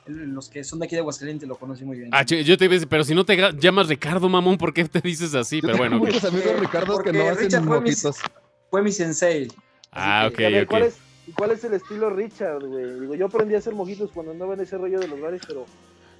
[0.06, 2.12] Los que son de aquí de Aguascalientes lo conocen muy bien.
[2.14, 4.86] Ah, yo te iba a decir, pero si no te llamas Ricardo, mamón, ¿por qué
[4.86, 5.60] te dices así?
[5.60, 5.98] Pero bueno.
[5.98, 8.32] Muchos amigos Ricardo que Porque no hacen Richard fue mis- mojitos.
[8.70, 9.48] Fue mi sensei.
[9.92, 10.70] Ah, ok, ver, ok.
[10.70, 13.00] ¿cuál es, ¿y cuál es el estilo Richard, güey?
[13.00, 15.66] Digo, yo aprendí a hacer mojitos cuando andaba en ese rollo de los bares, pero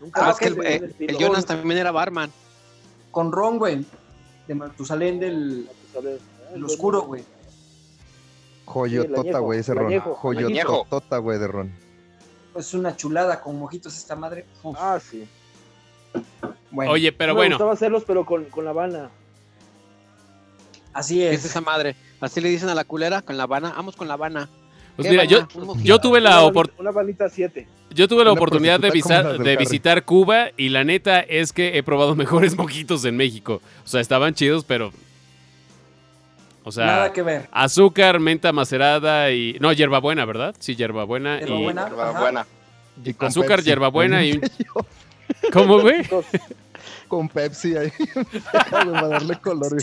[0.02, 1.12] nunca Ah, es que el, eh, el estilo.
[1.12, 2.32] el Jonas también era barman.
[3.12, 3.86] Con ron, güey.
[4.48, 5.70] De Matusalén del
[6.54, 7.24] el oscuro, güey.
[8.66, 10.00] Joyotota, güey, ese ron.
[10.00, 11.72] Joyotota, güey, de ron.
[12.56, 14.46] Es una chulada con mojitos esta madre.
[14.64, 15.28] Uf, Ah, sí.
[16.72, 19.10] bueno, Oye, pero me bueno, gustaba hacerlos, pero con, con la Habana.
[20.94, 21.40] así ¿Qué es.
[21.40, 21.96] es esa madre?
[22.22, 23.74] Así le dicen a la culera con la Habana.
[23.76, 24.50] Vamos con la Habana.
[24.96, 25.48] Pues ¿Qué mira, yo,
[26.00, 27.68] tuve la una, opor- banita, una banita 7.
[27.92, 31.78] yo tuve la Una oportunidad de, visar- de visitar Cuba y la neta es que
[31.78, 33.62] he probado mejores mojitos en México.
[33.84, 34.92] O sea, estaban chidos, pero...
[36.64, 37.48] O sea, Nada que ver.
[37.52, 39.58] azúcar, menta macerada y...
[39.60, 40.56] No, hierbabuena, ¿verdad?
[40.60, 41.36] Sí, hierbabuena.
[41.38, 41.40] y...
[41.42, 41.86] Hierbabuena.
[41.86, 42.20] Hierba Ajá.
[42.22, 42.48] buena.
[43.04, 43.66] Y con Azúcar, Pepsi.
[43.66, 44.40] hierbabuena y
[45.54, 46.02] ¿Cómo, güey?
[47.08, 47.92] Con Pepsi ahí.
[48.72, 49.76] Para darle color.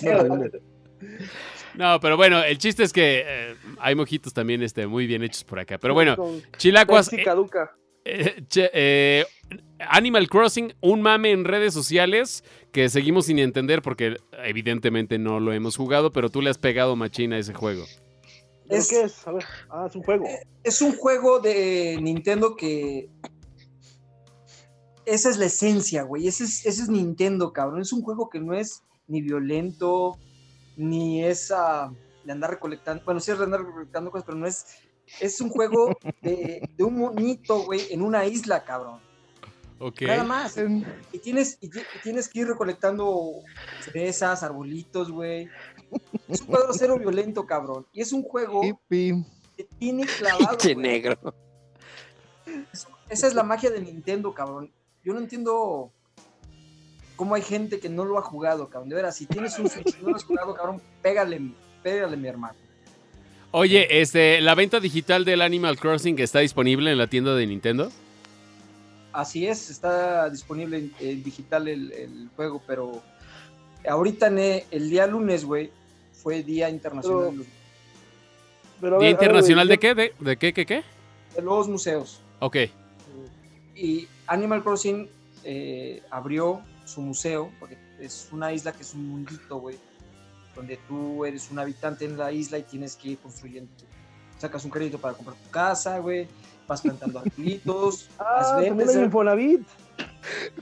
[1.75, 5.45] No, pero bueno, el chiste es que eh, hay mojitos también este, muy bien hechos
[5.45, 5.79] por acá.
[5.79, 7.75] Pero bueno, Con Chilacuas, eh, caduca.
[8.05, 9.25] eh, eh,
[9.89, 15.53] Animal Crossing, un mame en redes sociales que seguimos sin entender porque evidentemente no lo
[15.53, 17.85] hemos jugado, pero tú le has pegado machina a ese juego.
[18.69, 19.27] ¿Pero es- qué es?
[19.27, 19.45] A ver.
[19.71, 20.25] Ah, es un juego.
[20.63, 23.09] Es un juego de Nintendo que.
[25.05, 26.29] Esa es la esencia, güey.
[26.29, 27.81] Ese es, ese es Nintendo, cabrón.
[27.83, 30.17] Es un juego que no es ni violento,
[30.83, 31.93] ni es ah,
[32.25, 33.05] de andar recolectando.
[33.05, 34.67] Bueno, sí es de andar recolectando cosas, pero no es.
[35.21, 39.01] Es un juego de, de un monito, güey, en una isla, cabrón.
[39.79, 40.03] Ok.
[40.03, 40.57] Nada más.
[41.13, 43.33] Y tienes, y, ti- y tienes que ir recolectando
[43.85, 45.49] cerezas, arbolitos, güey.
[46.29, 47.87] Es un juego cero violento, cabrón.
[47.93, 49.25] Y es un juego Hippie.
[49.57, 50.57] que tiene clavado.
[50.57, 50.87] Che güey.
[50.87, 51.35] negro.
[53.09, 54.71] Esa es la magia de Nintendo, cabrón.
[55.05, 55.93] Yo no entiendo
[57.17, 58.89] cómo hay gente que no lo ha jugado, cabrón.
[58.89, 61.41] De veras, si tienes un Switch y no lo has jugado, cabrón, pégale,
[61.83, 62.55] pégale, mi hermano.
[63.51, 67.91] Oye, este, la venta digital del Animal Crossing está disponible en la tienda de Nintendo.
[69.13, 73.03] Así es, está disponible en, en digital el, el juego, pero
[73.87, 75.71] ahorita en e- el día lunes, güey,
[76.13, 77.45] fue Día Internacional
[78.81, 79.95] Pero ¿Día ver, a ver, Internacional de qué?
[79.95, 80.83] ¿De, de qué, qué, qué?
[81.37, 82.21] de los museos.
[82.41, 82.57] Ok.
[83.75, 85.09] Y Animal Crossing
[85.45, 89.79] eh, abrió su museo, porque es una isla que es un mundito, güey,
[90.55, 93.71] donde tú eres un habitante en la isla y tienes que ir construyendo.
[94.39, 96.27] Sacas un crédito para comprar tu casa, güey,
[96.67, 99.63] vas plantando arbolitos, Ah, hay eh, Infonavit.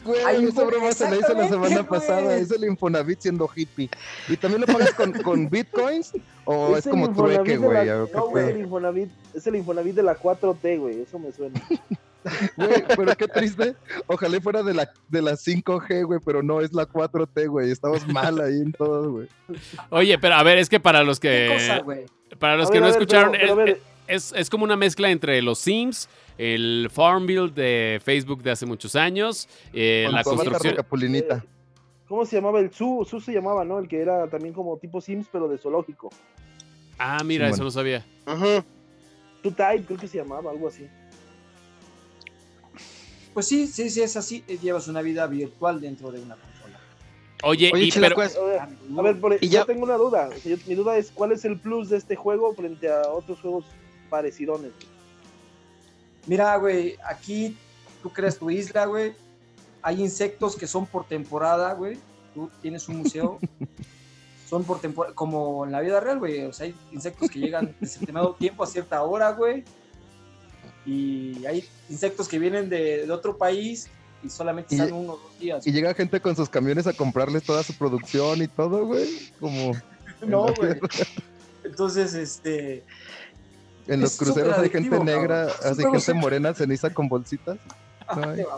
[0.05, 2.35] Güey, Ay, esa broma se la hice la semana pasada.
[2.37, 3.91] Es el Infonavit siendo hippie.
[4.29, 6.13] ¿Y también lo pagas con, con bitcoins?
[6.47, 7.87] ¿O es, como Infonavit trueque, güey?
[7.87, 11.19] la- ¿O qué No, güey, el Infonavit, es el Infonavit de la 4T, güey, eso
[11.19, 11.61] me suena.
[12.57, 13.75] Güey, pero qué triste.
[14.07, 17.71] Ojalá fuera de la, de la 5G, güey, pero no, es la 4T, güey.
[17.71, 19.29] Estamos mal ahí en todo, güey.
[19.91, 21.83] Oye, pero a ver, es que para los ¿Qué cosa,
[22.29, 24.51] que para los A que ver, no ver, escucharon, pero- pero a es, es- es
[24.51, 30.09] como una mezcla entre los Sims, el Farmville de Facebook de hace muchos años, eh,
[30.11, 30.75] la construcción.
[30.77, 31.37] Capulinita.
[31.45, 31.49] Eh,
[32.09, 33.07] ¿Cómo se llamaba el Su?
[33.09, 33.79] Su se llamaba, ¿no?
[33.79, 36.11] El que era también como tipo Sims, pero de zoológico.
[36.99, 38.05] Ah, mira, eso no sabía.
[38.27, 38.65] Ujú.
[39.43, 40.87] Two Type, creo que se llamaba, algo así.
[43.35, 44.45] Pues sí, sí, sí, es así.
[44.49, 46.79] eh, Llevas una vida virtual dentro de una consola.
[47.43, 49.97] Oye, Oye, y pero, pues, A ver, a ver, por- Y yo ya- tengo una
[49.97, 50.29] duda.
[50.29, 53.03] O sea, yo- mi duda es, ¿cuál es el plus de este juego frente a
[53.11, 53.65] otros juegos
[54.11, 54.73] parecidones?
[56.27, 57.57] Mira, güey, aquí
[58.03, 59.15] tú creas tu isla, güey.
[59.83, 61.99] Hay insectos que son por temporada, güey.
[62.35, 63.39] Tú tienes un museo.
[64.49, 66.43] son por temporada, como en la vida real, güey.
[66.45, 69.65] O sea, hay insectos que llegan en determinado tiempo a cierta hora, güey.
[70.91, 73.89] Y hay insectos que vienen de, de otro país
[74.25, 75.65] y solamente están unos dos días.
[75.67, 79.09] Y llega gente con sus camiones a comprarles toda su producción y todo, güey.
[79.39, 79.73] Como
[80.27, 80.81] No, güey.
[81.63, 82.83] Entonces, este.
[83.87, 85.73] en los Es cruceros hay gente negra, cabrón.
[85.73, 87.59] Así gente morena, ceniza con bolsitas.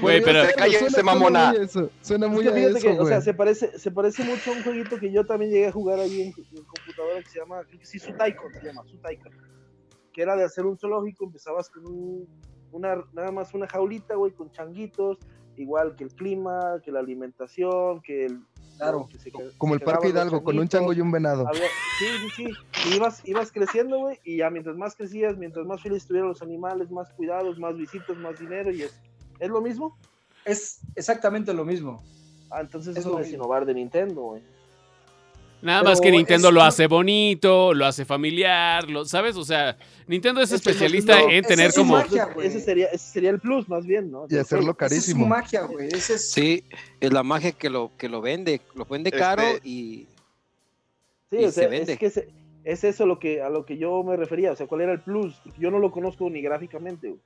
[0.00, 1.54] Güey, pero- suena- Cállese, mamona.
[2.02, 4.54] Suena Es muy que a eso, que, o sea, se parece, se parece mucho a
[4.54, 7.62] un jueguito que yo también llegué a jugar ahí en, en computadora que se llama,
[7.68, 9.32] creo que sí, Sutaikon se llama, Sutaikon.
[10.16, 12.26] Que era de hacer un zoológico, empezabas con un-
[12.72, 15.18] una, nada más una jaulita, güey, con changuitos,
[15.58, 18.40] igual que el clima, que la alimentación, que el...
[18.78, 19.06] Claro.
[19.10, 21.46] que se- Como el Parque Hidalgo, con un chango y un venado.
[21.46, 22.88] Había- sí, sí, sí.
[22.90, 26.40] Y ibas, ibas creciendo, güey, y ya mientras más crecías, mientras más felices estuvieran los
[26.40, 28.98] animales, más cuidados, más visitas, más dinero, y es,
[29.38, 29.98] ¿es lo mismo?
[30.46, 32.02] Es exactamente lo mismo.
[32.50, 34.42] Ah, entonces Es eso lo es innovar de Nintendo, güey.
[35.62, 39.36] Nada pero más que Nintendo es- lo hace bonito, lo hace familiar, lo, ¿sabes?
[39.36, 39.76] O sea,
[40.06, 41.94] Nintendo es especialista no, en tener es como...
[41.94, 42.46] magia, güey.
[42.48, 44.26] ese sería, ese sería el plus, más bien, ¿no?
[44.28, 44.42] Y hacerlo.
[44.42, 45.26] Esa es su carísimo.
[45.26, 45.90] magia, güey.
[45.90, 46.64] Sí,
[47.00, 50.06] es la magia que lo, que lo vende, lo vende Este- caro y
[51.30, 51.92] Sí, y o sea, se vende.
[51.94, 52.06] es que
[52.64, 55.00] es eso lo que, a lo que yo me refería, o sea, ¿cuál era el
[55.00, 55.40] plus?
[55.58, 57.20] Yo no lo conozco ni gráficamente, güey.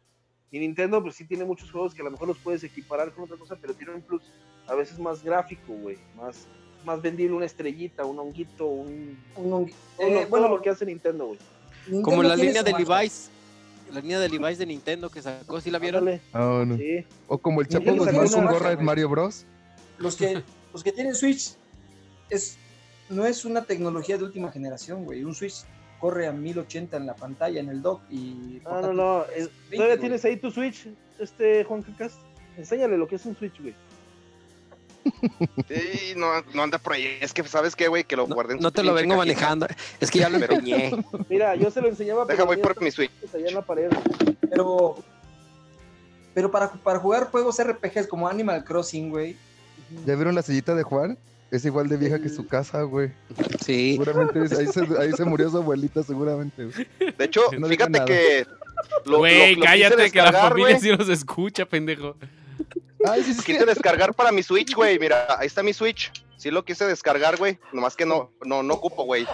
[0.52, 3.24] Y Nintendo, pues sí tiene muchos juegos que a lo mejor los puedes equiparar con
[3.24, 4.22] otra cosa, pero tiene un plus
[4.66, 5.96] a veces más gráfico, güey.
[6.16, 6.48] Más,
[6.84, 9.18] más vendible una estrellita, un honguito, un...
[9.36, 12.02] un Eh, bueno, lo que hace Nintendo, güey.
[12.02, 12.72] Como la línea de.
[12.72, 13.30] Levi's,
[13.92, 16.08] la línea de Levi's de Nintendo que sacó, ¿sí la vieron?
[16.32, 16.76] Ah, no.
[16.76, 17.04] sí.
[17.26, 18.82] O como el Chapo Guzmán con una gorra de.
[18.82, 19.44] Mario Bros.
[19.98, 21.54] Los que, los que tienen Switch
[22.28, 22.56] es,
[23.08, 25.24] no es una tecnología de última generación, güey.
[25.24, 25.64] Un Switch
[25.98, 28.60] corre a 1080 en la pantalla, en el dock y...
[28.64, 29.24] No, no, no.
[29.36, 29.98] es- ¿Todavía güey.
[30.00, 30.86] tienes ahí tu Switch,
[31.18, 32.14] este Juan Cacas?
[32.56, 33.74] Enséñale lo que es un Switch, güey.
[35.68, 37.18] Sí, no, no anda por ahí.
[37.20, 38.04] Es que, ¿sabes qué, güey?
[38.04, 39.34] Que lo No, guardé en no te lo vengo cajita.
[39.34, 39.66] manejando,
[40.00, 40.92] es que ya lo Pero- empeñé.
[41.28, 43.10] Mira, yo se lo enseñaba, Deja, pero voy por mi Switch.
[43.34, 43.90] allá en la pared.
[44.48, 44.96] Pero,
[46.34, 49.36] pero para, para jugar juegos RPGs como Animal Crossing, güey,
[50.06, 51.18] ¿Ya vieron la sillita de Juan?
[51.50, 53.10] Es igual de vieja que su casa, güey.
[53.64, 56.66] Sí, Seguramente es- ahí, se, ahí se murió su abuelita, seguramente.
[56.66, 56.86] güey.
[57.18, 58.46] De hecho, No fíjate que.
[59.04, 60.80] lo- lo- Güey, lo quise cállate que la familia güey.
[60.80, 62.14] sí los escucha, pendejo.
[63.06, 64.98] Ay, sí, sí, Quise descargar para mi Switch, güey.
[64.98, 66.12] Mira, ahí está mi Switch.
[66.36, 67.58] Sí lo quise descargar, güey.
[67.70, 69.26] Nomás que no, no, no ocupo, güey.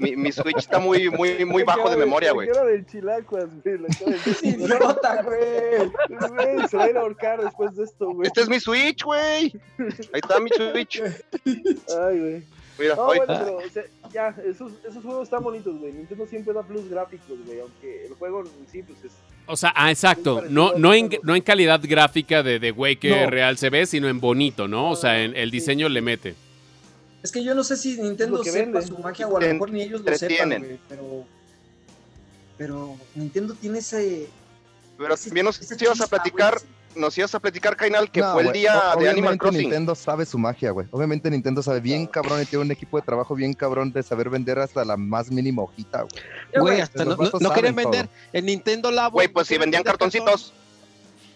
[0.00, 2.48] Mi, mi Switch está muy, muy, muy bajo de memoria, güey.
[2.48, 3.78] Era del Chilacuas, güey.
[4.42, 5.88] idiota, güey.
[6.08, 8.26] Güey, Se va a ir a ahorcar después de esto, güey.
[8.26, 9.52] Este es mi Switch, güey.
[9.78, 11.00] Ahí está mi Switch.
[11.04, 12.42] Ay, güey.
[12.78, 15.92] Mira, No, bueno, pero o sea, ya, esos, esos juegos están bonitos, güey.
[15.92, 17.60] Nintendo siempre da plus gráficos, güey.
[17.60, 19.12] Aunque el juego en sí, pues es.
[19.46, 20.42] O sea, ah, exacto.
[20.50, 23.30] No, no, en, no en calidad gráfica de, de güey que No.
[23.30, 24.90] real se ve, sino en bonito, ¿no?
[24.90, 25.56] O sea, en el Sí.
[25.58, 26.34] diseño le mete.
[27.22, 28.82] Es que yo no sé si Nintendo sepa vende.
[28.82, 31.24] su magia o a lo mejor ni ellos lo sepan, güey, pero...
[32.58, 34.28] Pero Nintendo tiene ese...
[34.96, 36.75] Pero ese- también nos esa ibas a platicar, güey.
[36.96, 39.60] Nos ibas a platicar, Kainal, que No, fue el día o- de Animal obviamente Crossing.
[39.60, 40.86] Nintendo sabe su magia, güey.
[40.90, 44.30] Obviamente Nintendo sabe bien cabrón y tiene un equipo de trabajo bien cabrón de saber
[44.30, 46.22] vender hasta la más mínima hojita, güey.
[46.58, 49.12] Güey, hasta no, saben vender el Nintendo Labo.
[49.14, 50.10] Güey, pues si vendían cartón.
[50.10, 50.52] cartoncitos,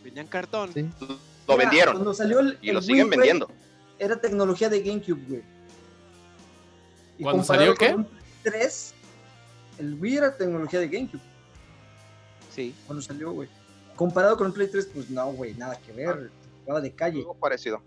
[0.02, 0.70] Vendían cartón.
[0.72, 0.80] Sí.
[1.00, 1.94] lo mira, vendieron.
[1.94, 3.50] Cuando salió el, Y el lo Wii, siguen vendiendo.
[3.98, 5.42] Era tecnología de GameCube, güey.
[7.20, 7.90] ¿Cuándo salió qué?
[7.92, 8.08] con un
[8.42, 8.94] 3,
[9.78, 11.20] el Wii era tecnología de GameCube
[12.54, 12.74] Sí.
[12.86, 13.48] cuando salió, güey.
[14.00, 16.30] Comparado con el Play 3, pues no, güey, nada que ver.
[16.64, 17.18] Jugaba de calle.
[17.18, 17.82] Algo parecido.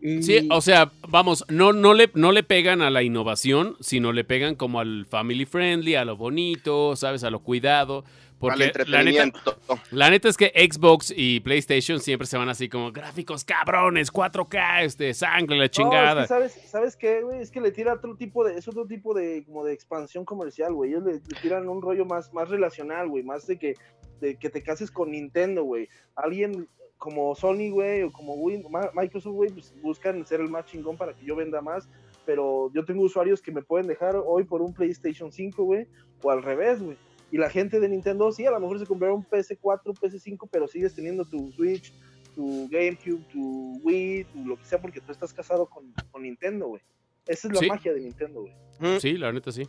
[0.00, 4.12] Y- Sí, o sea, vamos, no, no, le, no le pegan a la innovación, sino
[4.14, 7.22] le pegan como al family friendly, a lo bonito, ¿sabes?
[7.22, 8.02] A lo cuidado.
[8.38, 9.56] Porque la neta, entretenimiento.
[9.92, 14.82] la neta es que Xbox y PlayStation siempre se van así como gráficos cabrones, 4K,
[14.84, 16.22] este, sangre, la No, es chingada.
[16.22, 17.40] que sabes, ¿sabes qué, güey?
[17.40, 20.74] Es que le tira otro tipo de, es otro tipo de, como de expansión comercial,
[20.74, 20.90] güey.
[20.90, 23.74] Ellos le, le tiran un rollo más, más relacional, güey, más de que,
[24.20, 25.88] de que te cases con Nintendo, güey.
[26.14, 26.68] Alguien
[26.98, 28.64] como Sony, güey, o como Win-
[28.94, 31.88] Microsoft, güey, pues buscan ser el más chingón para que yo venda más.
[32.24, 35.86] Pero yo tengo usuarios que me pueden dejar hoy por un PlayStation 5, güey,
[36.22, 36.96] o al revés, güey.
[37.36, 40.66] Y la gente de Nintendo, sí, a lo mejor se compraron un PS4, PS5, pero
[40.66, 41.92] sigues teniendo tu Switch,
[42.34, 46.68] tu GameCube, tu Wii, tu lo que sea, porque tú estás casado con, con Nintendo,
[46.68, 46.80] güey.
[47.26, 47.66] Esa es la Sí.
[47.66, 49.00] magia de Nintendo, güey.
[49.00, 49.68] Sí, la neta sí.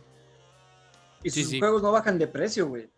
[1.22, 1.58] y sí, sus sí.
[1.58, 2.88] juegos no bajan de precio, güey.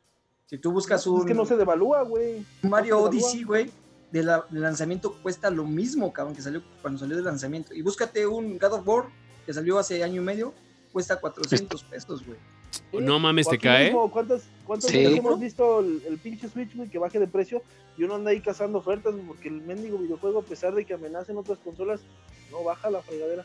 [0.46, 2.44] Si tú buscas un Es que no se devalúa, güey.
[2.62, 3.02] Mario no.
[3.06, 3.70] Odyssey, güey,
[4.12, 7.74] de, la- de lanzamiento cuesta lo mismo, cabrón, que salió cuando salió de lanzamiento.
[7.74, 9.04] Y búscate un God of War
[9.46, 10.54] que salió hace año y medio,
[10.92, 12.38] cuesta 400 pesos, güey.
[13.04, 13.86] No mames, ¿te cae?
[13.86, 14.98] mismo, ¿Cuántas, cuántas Sí.
[14.98, 17.60] veces hemos visto el, el pinche Switch, güey, que baje de precio
[17.98, 20.94] y uno anda ahí cazando ofertas güey, porque el mendigo videojuego, a pesar de que
[20.94, 22.00] amenacen otras consolas,
[22.52, 23.44] no baja la fregadera.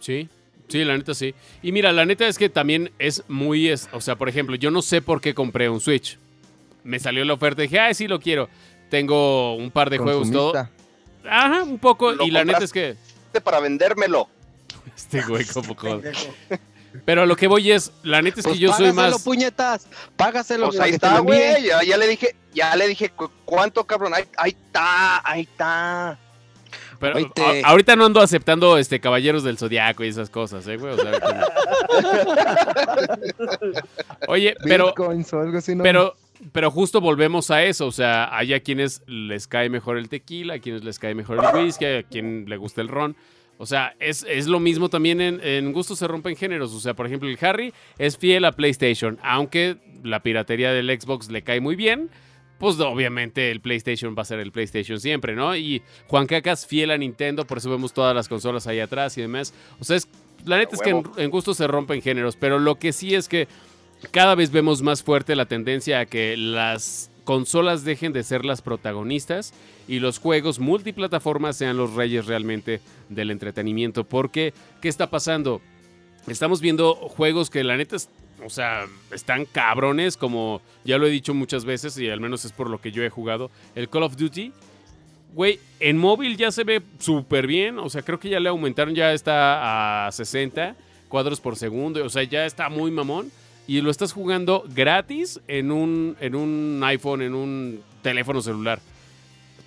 [0.00, 0.28] Sí,
[0.68, 1.34] sí, la neta sí.
[1.62, 4.70] Y mira, la neta es que también es muy, es- o sea, por ejemplo, yo
[4.70, 6.18] no sé por qué compré un Switch.
[6.84, 8.50] Me salió la oferta y dije, ay, sí lo quiero.
[8.90, 10.52] Tengo un par de juegos, todo.
[11.24, 12.12] Ajá, un poco.
[12.12, 12.96] Lo y la neta es que.
[13.42, 14.28] Para vendérmelo.
[14.96, 15.74] Este güey, como.
[17.04, 19.22] Pero lo que voy es, la neta es que Pues yo soy págaselo, más.
[19.22, 19.86] puñetas.
[20.16, 20.68] Págaselo.
[20.68, 21.62] Pues ahí está, güey.
[21.64, 24.14] Ya, ya le dije, ya le dije cu- cuánto, cabrón.
[24.14, 26.18] Ahí, ahí está, ahí está.
[26.98, 30.92] Pero a- ahorita no ando aceptando este caballeros del zodiaco y esas cosas, ¿eh, güey?
[30.92, 31.12] O sea,
[34.28, 34.86] Oye, pero.
[34.88, 35.82] Bitcoins o algo así, ¿no?
[35.82, 36.14] Pero,
[36.52, 37.86] pero justo volvemos a eso.
[37.86, 41.38] O sea, hay a quienes les cae mejor el tequila, a quienes les cae mejor
[41.44, 43.16] el whisky, a quien le gusta el ron.
[43.60, 46.72] O sea, es, es lo mismo también en, en gustos se rompen géneros.
[46.72, 51.30] O sea, por ejemplo, el Harry es fiel a PlayStation, aunque la piratería del Xbox
[51.30, 52.08] le cae muy bien.
[52.58, 55.54] Pues obviamente el PlayStation va a ser el PlayStation siempre, ¿no?
[55.54, 59.20] Y Juan Cacas fiel a Nintendo, por eso vemos todas las consolas ahí atrás y
[59.20, 59.52] demás.
[59.78, 60.08] O sea, es,
[60.46, 63.28] la neta es que en, en gustos se rompen géneros, pero lo que sí es
[63.28, 63.46] que
[64.10, 68.62] cada vez vemos más fuerte la tendencia a que las consolas dejen de ser las
[68.62, 69.52] protagonistas
[69.88, 74.04] y los juegos multiplataformas sean los reyes realmente del entretenimiento.
[74.04, 75.60] Porque, ¿qué está pasando?
[76.26, 77.96] Estamos viendo juegos que la neta,
[78.44, 82.52] o sea, están cabrones, como ya lo he dicho muchas veces y al menos es
[82.52, 83.50] por lo que yo he jugado.
[83.74, 84.52] El Call of Duty,
[85.34, 88.94] güey, en móvil ya se ve súper bien, o sea, creo que ya le aumentaron,
[88.94, 90.76] ya está a 60
[91.08, 93.30] cuadros por segundo, o sea, ya está muy mamón.
[93.66, 98.80] Y lo estás jugando gratis en un, en un iPhone, en un teléfono celular.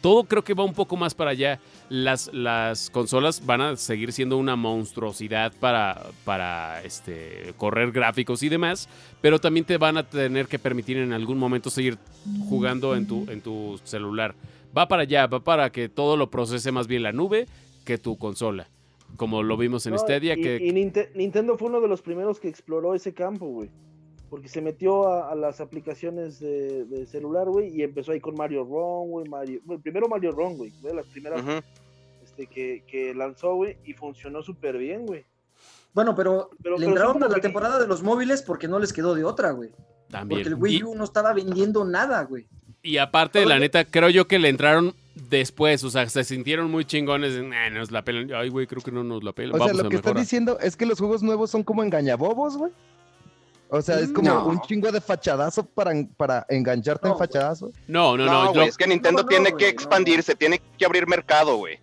[0.02, 1.62] Todo creo que va un poco más para allá.
[1.88, 8.50] Las, las consolas van a seguir siendo una monstruosidad para, para este, correr gráficos y
[8.50, 8.90] demás,
[9.22, 11.98] pero también te van a tener que permitir en algún momento seguir
[12.50, 14.36] jugando en tu, en tu celular.
[14.78, 17.48] Va para allá, va para que todo lo procese más bien la nube
[17.86, 18.68] que tu consola.
[19.18, 22.02] Como lo vimos en No, Stadia, y, que y Ninte- Nintendo fue uno de los
[22.02, 23.70] primeros que exploró ese campo, güey.
[24.30, 28.34] Porque se metió a, a las aplicaciones de, de celular, güey, y empezó ahí con
[28.36, 29.62] Mario Ron, güey, Mario...
[29.64, 31.44] bueno, primero Mario Ron, güey, fue de las primeras
[32.24, 35.24] este, que, que lanzó, güey, y funcionó súper bien, güey.
[35.94, 38.92] Bueno, pero, Pero- le entraron a la que- temporada de los móviles porque no les
[38.92, 39.70] quedó de otra, güey.
[40.10, 40.42] también.
[40.42, 42.48] Porque el Wii Y- U no estaba vendiendo nada, güey.
[42.82, 45.84] Y aparte, la neta, creo yo que le entraron después.
[45.84, 47.34] O sea, se sintieron muy chingones.
[47.44, 48.32] "Nah, nos la pelan.
[48.34, 49.56] Ay, güey, creo que no nos la pelan.
[49.56, 50.24] O sea, Vamos lo que estás mejorar".
[50.24, 52.72] diciendo es que los juegos nuevos son como engañabobos, güey.
[53.70, 54.46] O sea, es como No.
[54.46, 57.72] un chingo de fachadazo para, para engancharte No, en fachadazo.
[57.88, 58.54] No, no, No, no.
[58.54, 59.70] lo- es que Nintendo No, no, tiene que no.
[59.72, 61.80] expandirse, tiene que abrir mercado, güey.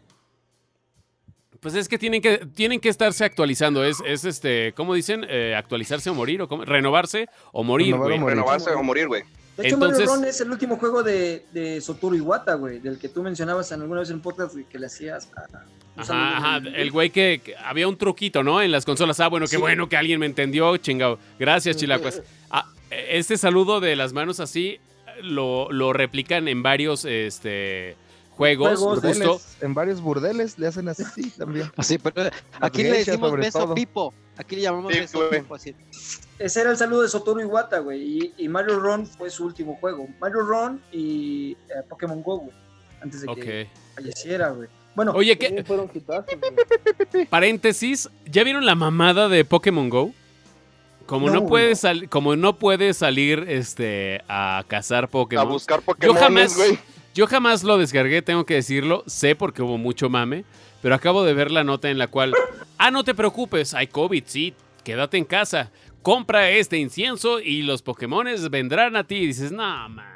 [1.58, 3.84] Pues es que tienen que, tienen que estarse actualizando.
[3.84, 5.26] Es, es este, ¿cómo dicen?
[5.28, 6.64] Eh, actualizarse o morir, o cómo?
[6.64, 8.18] renovarse o morir, güey.
[8.18, 9.24] Renovarse o morir, güey.
[9.56, 12.98] De hecho, Entonces- Mario Ron es el último juego de, de Satoru Iwata, güey, del
[12.98, 15.60] que tú mencionabas en alguna vez en el podcast que le hacías a...
[16.00, 16.56] Ajá, ajá.
[16.74, 18.62] El güey que, que había un truquito, ¿no?
[18.62, 19.20] En las consolas.
[19.20, 19.60] Ah, bueno, qué Sí.
[19.60, 21.18] bueno que alguien me entendió, chingado.
[21.38, 22.22] Gracias, chilacuas.
[22.50, 24.78] Ah, este saludo de las manos así
[25.22, 27.96] lo, lo replican en varios este,
[28.40, 28.78] juegos.
[28.78, 29.08] Juegos, justo.
[29.08, 31.70] Burdeles, en varios burdeles le hacen así sí, también.
[31.76, 32.30] Así, pero
[32.60, 33.74] aquí le decimos beso todo.
[33.74, 34.14] pipo.
[34.38, 35.40] Aquí le llamamos Sí, beso güey.
[35.42, 35.54] pipo.
[35.54, 35.74] Así.
[36.38, 39.76] Ese era el saludo de Satoru Iwata, güey, y, y Mario Ron fue su último
[39.76, 40.08] juego.
[40.20, 42.56] Mario Ron y eh, Pokémon Go, güey,
[43.02, 44.68] antes de que falleciera, güey.
[44.94, 45.62] Bueno, Oye, ¿qué?
[45.64, 45.88] fueron.
[47.28, 48.08] Paréntesis.
[48.26, 50.12] ¿Ya vieron la mamada de Pokémon Go?
[51.06, 51.74] Como no, No, puede
[52.08, 55.48] como no puede salir este a cazar A Pokémon.
[55.48, 56.78] buscar Pokémon, jamás- güey.
[57.14, 59.02] Yo jamás lo descargué, tengo que decirlo.
[59.06, 60.44] Sé porque hubo mucho mame.
[60.82, 62.32] Pero acabo de ver la nota en la cual.
[62.78, 64.54] Ah, no te preocupes, hay COVID, sí.
[64.84, 65.70] Quédate en casa.
[66.02, 69.16] Compra este incienso y los Pokémones vendrán a ti.
[69.16, 70.06] Y dices, no, man.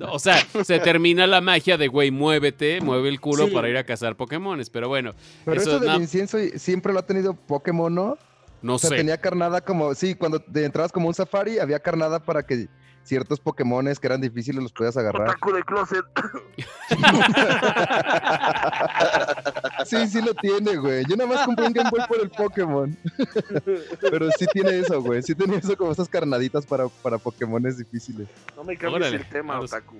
[0.00, 3.52] O sea, se termina la magia de, güey, muévete, mueve el culo Sí.
[3.52, 4.70] para ir a cazar Pokémones.
[4.70, 5.12] Pero bueno,
[5.44, 8.18] Pero eso eso del incienso siempre lo ha tenido Pokémon, ¿no?
[8.62, 8.96] no O sea, sé.
[8.96, 12.68] tenía carnada como, sí, cuando te entrabas como un safari, había carnada para que
[13.04, 15.28] ciertos Pokémones que eran difíciles los podías agarrar.
[15.28, 16.04] Otaku de closet.
[19.86, 21.04] Sí, sí lo tiene, güey.
[21.08, 22.96] Yo nada más compré un Game Boy por el Pokémon.
[24.00, 25.22] Pero sí tiene eso, güey.
[25.22, 28.28] Sí tiene eso como esas carnaditas para, para Pokémones difíciles.
[28.56, 29.72] No me cambies Órale, el tema, vamos.
[29.72, 29.96] Otaku.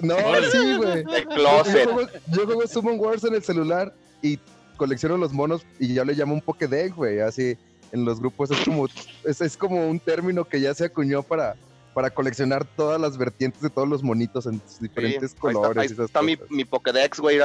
[0.00, 0.50] No, Órale.
[0.50, 1.04] sí, güey.
[1.04, 1.90] De Yo closet.
[1.90, 4.38] juego, yo juego Summon Wars en el celular y
[4.76, 7.20] colecciono los monos y yo le llamo un Pokédex, güey.
[7.20, 7.56] Así
[7.92, 8.86] en los grupos es como,
[9.24, 11.54] es, es como un término que ya se acuñó para,
[11.94, 15.90] para coleccionar todas las vertientes de todos los monitos en sus Sí, diferentes ahí colores.
[15.90, 17.38] está, ahí y está mi, mi Pokédex, güey.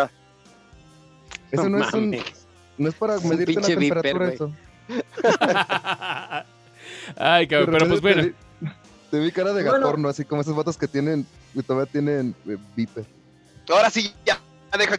[1.52, 2.16] Eso no, es un,
[2.78, 4.36] no es para Es un medirte la viper, temperatura güey.
[4.36, 4.52] eso.
[7.18, 8.34] Ay, cabrón, pero pues bueno.
[9.12, 9.80] Te vi cara de Bueno.
[9.80, 13.06] gatorno, así como esos vatos que tienen, que todavía tienen eh, viper.
[13.70, 14.40] Ahora sí, ya.
[14.78, 14.98] Deja.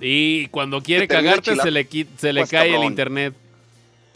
[0.00, 1.86] Y cuando quiere cagarte se le,
[2.16, 3.34] se le Pues, cae el internet.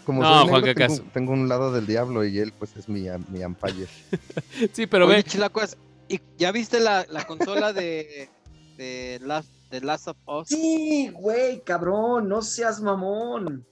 [0.09, 2.89] Como No, soy Juan negro, tengo, tengo un lado del diablo y él pues es
[2.89, 3.87] mi, mi ampalle.
[4.73, 5.23] Sí, pero Oye, ve.
[5.23, 5.77] Chilacuas,
[6.09, 8.31] ¿y ¿ya viste la, la consola de,
[8.79, 10.49] de, Last, de Last of Us?
[10.49, 13.67] Sí, güey, cabrón, no seas mamón.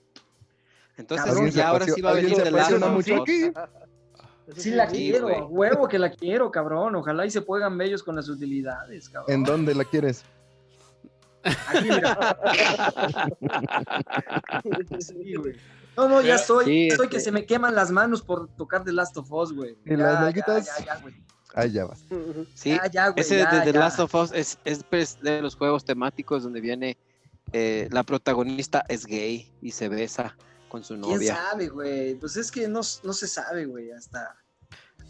[0.99, 3.07] Entonces, Cabrón, ya ahora sí va a ¿alguien venir se The Last of Us.
[4.59, 6.97] Sí la sí, quiero, huevo que la quiero, cabrón.
[6.97, 9.35] Ojalá y se pongan bellos con las utilidades, cabrón.
[9.35, 10.23] ¿En dónde la quieres?
[11.45, 12.39] Aquí, mira.
[15.01, 15.55] Sí, güey.
[15.97, 16.65] No, no, ya estoy.
[16.65, 19.53] Sí, estoy que este- se me queman las manos por tocar The Last of Us,
[19.53, 19.77] güey.
[19.85, 20.67] ¿Y Ya, las nalguitas?
[20.79, 21.15] Ya, ya, güey.
[21.55, 22.05] Ahí ya vas.
[22.55, 23.21] Sí, Ya, ya, güey.
[23.21, 23.81] ese ya, de The ya.
[23.81, 26.99] Last of Us es, es pues, de los juegos temáticos donde viene
[27.53, 30.37] eh, la protagonista es gay y se besa
[30.69, 31.35] con su ¿Quién novia.
[31.37, 32.15] sabe, güey?
[32.17, 33.91] Pues es que no, no se sabe, güey.
[33.93, 34.37] Hasta,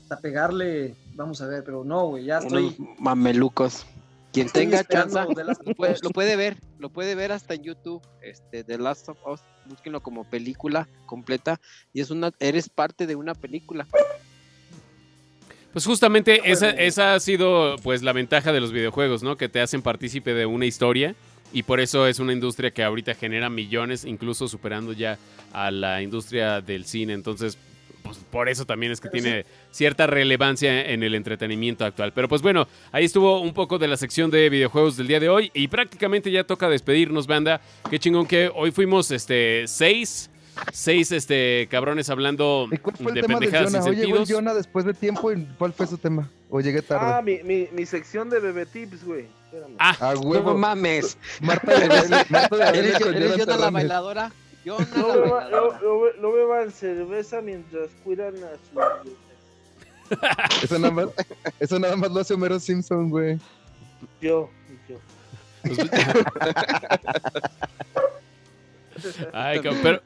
[0.02, 2.26] hasta pegarle, vamos a ver, pero no, güey.
[2.26, 2.76] Ya estoy.
[2.78, 3.86] Unos mamelucos.
[4.32, 8.76] Quien estoy tenga chance lo puede ver, lo puede ver hasta en YouTube, este, The
[8.76, 11.60] Last of Us, búsquenlo como película completa
[11.92, 13.86] y es una, eres parte de una película.
[15.72, 19.36] Pues justamente esa, esa ha sido pues la ventaja de los videojuegos, ¿no?
[19.36, 21.14] Que te hacen partícipe de una historia
[21.52, 25.18] y por eso es una industria que ahorita genera millones, incluso superando ya
[25.52, 27.12] a la industria del cine.
[27.12, 27.58] Entonces,
[28.06, 32.12] pues por eso también es que Pero tiene cierta relevancia en el entretenimiento actual.
[32.12, 35.28] Pero pues bueno, ahí estuvo un poco de la sección de videojuegos del día de
[35.28, 37.60] hoy y prácticamente ya toca despedirnos, banda.
[37.90, 40.30] Qué chingón que hoy fuimos este seis,
[40.72, 43.90] seis este cabrones hablando ¿Y cuál fue el de tema de pendejadas sin Jonah?
[43.90, 44.28] Oye, güey, sentidos.
[44.38, 46.30] Jonah después de tiempo, ¿y ¿cuál fue su tema?
[46.48, 47.22] ¿O llegué Ah, tarde?
[47.22, 49.26] mi, mi, mi sección de bebé tips, güey.
[49.46, 49.74] Espérame.
[49.78, 50.54] Ah, A No huevo.
[50.56, 54.32] mames, Marta de Marta de eres, eres Jonah la bailadora.
[54.66, 55.80] Yona No, no, bailadora.
[55.82, 58.50] no be- no beban cerveza mientras cuidan a
[59.02, 59.12] sus
[60.62, 61.06] Eso nada más,
[61.58, 63.38] eso nada más lo hace Homero Simpson, güey.
[64.20, 64.50] Yo,
[64.88, 64.98] yo.
[69.32, 70.00] Ay, pero,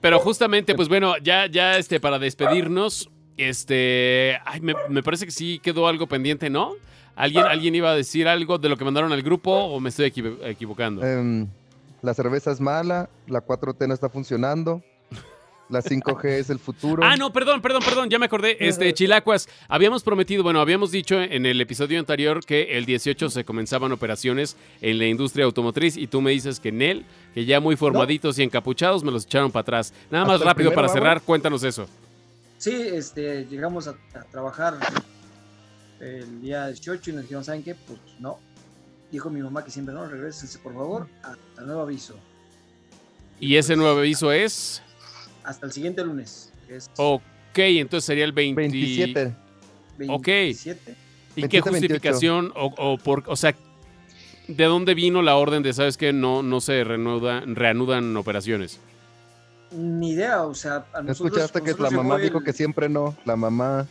[0.00, 5.30] pero justamente, pues bueno, ya, ya este, para despedirnos, este, ay, me, me parece que
[5.30, 6.74] sí quedó algo pendiente, ¿no?
[7.14, 10.06] ¿Alguien, ¿Alguien iba a decir algo de lo que mandaron al grupo o me estoy
[10.10, 11.04] equivo- equivocando?
[11.06, 11.46] Em,
[12.02, 14.82] la cerveza es mala, la 4T no está funcionando,
[15.68, 17.02] la 5G es el futuro.
[17.06, 18.56] Ah, no, perdón, perdón, perdón, ya me acordé.
[18.60, 23.44] Este, Chilacuas, habíamos prometido, bueno, habíamos dicho en el episodio anterior que el 18 se
[23.44, 27.60] comenzaban operaciones en la industria automotriz y tú me dices que en él, que ya
[27.60, 29.94] muy formaditos y encapuchados, me los echaron para atrás.
[30.10, 31.00] Nada más ¿Hasta el rápido primero para vamos?
[31.00, 31.88] cerrar, cuéntanos eso.
[32.58, 34.74] Sí, este, llegamos a, a trabajar
[36.00, 37.74] el día 18 y nos dijeron, ¿saben qué?
[37.74, 38.38] Pues no.
[39.12, 42.16] Dijo mi mamá que siempre no, regresense por favor hasta nuevo aviso.
[43.38, 44.82] Y ese nuevo aviso es...
[45.44, 47.22] Hasta el siguiente lunes, que es Ok,
[47.58, 48.58] entonces sería el 20...
[48.60, 49.34] 27.
[50.08, 50.26] ok.
[50.26, 50.96] 27.
[51.36, 51.70] ¿Y qué 27, 28.
[51.70, 53.54] justificación o, o por, o sea,
[54.48, 58.80] de dónde vino la orden de, sabes que no, no se reanuda- reanudan operaciones?
[59.72, 62.88] Ni idea, o sea, a ¿No nosotros, escuchaste que la mamá dijo el- que siempre
[62.88, 63.16] no?
[63.24, 63.86] La mamá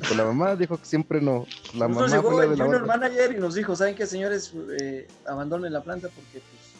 [0.00, 1.46] dijo, la mamá dijo que siempre no.
[1.74, 4.52] La mamá llegó fue la el junior manager y nos dijo, ¿saben qué, señores?
[4.80, 6.74] Eh, abandonen la planta porque, pues,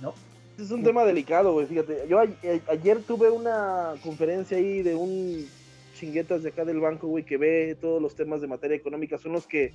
[0.00, 0.12] no.
[0.58, 1.66] Es un tema delicado, güey.
[1.66, 5.46] Fíjate, yo a- a- ayer tuve una conferencia ahí de un
[5.94, 9.16] chinguetas de acá del banco, güey, que ve todos los temas de materia económica.
[9.18, 9.72] Son los que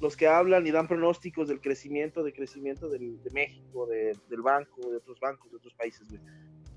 [0.00, 4.42] los que hablan y dan pronósticos del crecimiento, de crecimiento del- de México, de- del
[4.42, 6.20] banco, de otros bancos, de otros países, güey.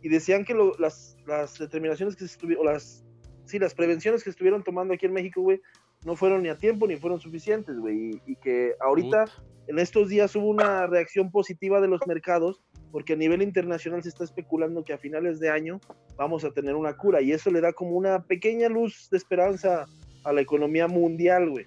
[0.04, 3.04] Y decían que lo- las, las determinaciones que se estuvieron, o las,
[3.46, 5.62] sí, las prevenciones que estuvieron tomando aquí en México, güey,
[6.04, 8.22] no fueron ni a tiempo ni fueron suficientes, güey.
[8.26, 9.26] Y, y que ahorita,
[9.68, 14.10] en estos días, hubo una reacción positiva de los mercados, porque a nivel internacional se
[14.10, 15.80] está especulando que a finales de año
[16.16, 19.86] vamos a tener una cura, y eso le da como una pequeña luz de esperanza
[20.24, 21.66] a la economía mundial, güey.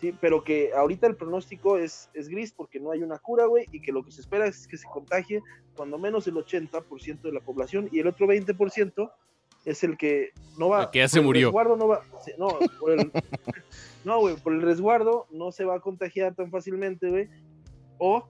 [0.00, 3.66] Sí, pero que ahorita el pronóstico es, es gris porque no hay una cura, güey,
[3.72, 5.40] y que lo que se espera es que se contagie
[5.76, 9.10] cuando menos el 80% de la población y el otro 20%
[9.64, 10.84] es el que no va.
[10.84, 11.46] El que ya por se el murió.
[11.48, 12.02] resguardo no va.
[12.24, 12.48] sí, No,
[12.80, 13.10] por el,
[14.04, 17.28] no, güey, por el resguardo no se va a contagiar tan fácilmente, güey,
[17.98, 18.26] o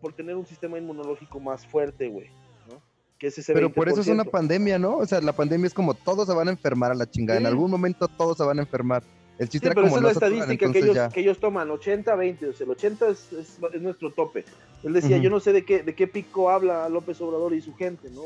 [0.00, 2.26] por tener un sistema inmunológico más fuerte, güey,
[2.68, 2.80] ¿no?
[3.18, 4.30] Que es ese Pero por eso es una 20%.
[4.30, 4.96] pandemia, ¿no?
[4.96, 7.38] O sea, la pandemia es como todos se van a enfermar a la chingada.
[7.38, 7.48] En Sí.
[7.50, 9.04] algún momento todos se van a enfermar.
[9.38, 11.08] El Sí, chiste era pero como esa es la estadística que ellos, ya.
[11.08, 14.44] que ellos toman, 80-20, o sea, el 80 es, es- es nuestro tope.
[14.82, 15.24] Él decía, Ujú.
[15.24, 18.22] yo no sé de qué, de qué pico habla López Obrador y su gente, ¿no?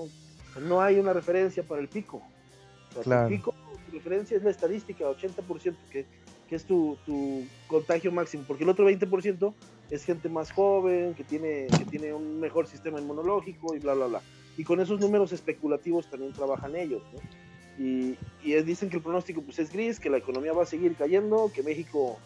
[0.61, 2.23] No hay una referencia para el pico.
[2.91, 3.29] O sea, tu Claro.
[3.29, 3.55] pico,
[3.87, 6.07] tu referencia es la estadística, 80%, que,
[6.49, 9.53] que es tu, tu contagio máximo, porque el otro 20%
[9.91, 14.07] es gente más joven, que tiene, que tiene un mejor sistema inmunológico y bla, bla,
[14.07, 14.23] bla.
[14.57, 17.21] Y con esos números especulativos también trabajan ellos, ¿no?
[17.77, 18.17] Y,
[18.63, 21.63] dicen que el pronóstico pues, es gris, que la economía va a seguir cayendo, que
[21.63, 22.19] México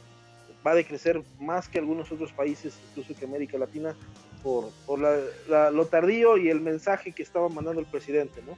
[0.66, 3.97] va a decrecer más que algunos otros países, incluso que América Latina,
[4.43, 5.18] por, por la-
[5.49, 8.57] la- lo tardío y el mensaje que estaba mandando el presidente, ¿no?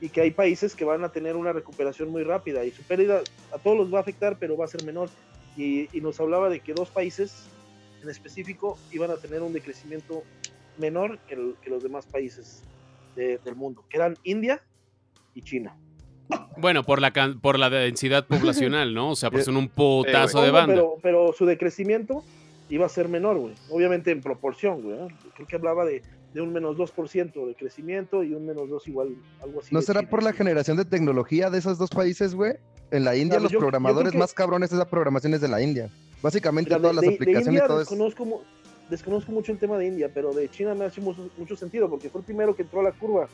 [0.00, 3.22] Y que hay países que van a tener una recuperación muy rápida y su pérdida
[3.52, 5.08] a todos los va a afectar, pero va a ser menor.
[5.56, 7.46] Y, y nos hablaba de que dos países
[8.02, 10.22] en específico iban a tener un decrecimiento
[10.78, 12.62] menor que, el- que los demás países
[13.16, 14.60] de- del mundo, que eran India
[15.34, 15.76] y China.
[16.56, 19.10] Bueno, por la, can- por la densidad poblacional, ¿no?
[19.10, 20.74] O sea, pues son un Eh, putazo de banda.
[20.74, 22.24] Pero, pero su decrecimiento
[22.68, 23.54] iba a ser menor, güey.
[23.70, 24.96] Obviamente en proporción, güey.
[25.34, 26.02] Creo que hablaba de,
[26.32, 29.74] de un menos 2% de crecimiento y un menos 2 igual, algo así.
[29.74, 30.10] ¿No de será China.
[30.10, 32.54] por la generación de tecnología de esos dos países, güey?
[32.90, 35.40] En la India Claro, los yo- yo creo programadores que- más cabrones esa programación es
[35.40, 35.90] de la India.
[36.22, 37.88] Básicamente Mira, de- todas las de- de aplicaciones India y todo es...
[37.88, 38.42] desconozco,
[38.88, 42.08] desconozco mucho el tema de India, pero de China me hace mucho, mucho sentido porque
[42.08, 43.28] fue el primero que entró a la curva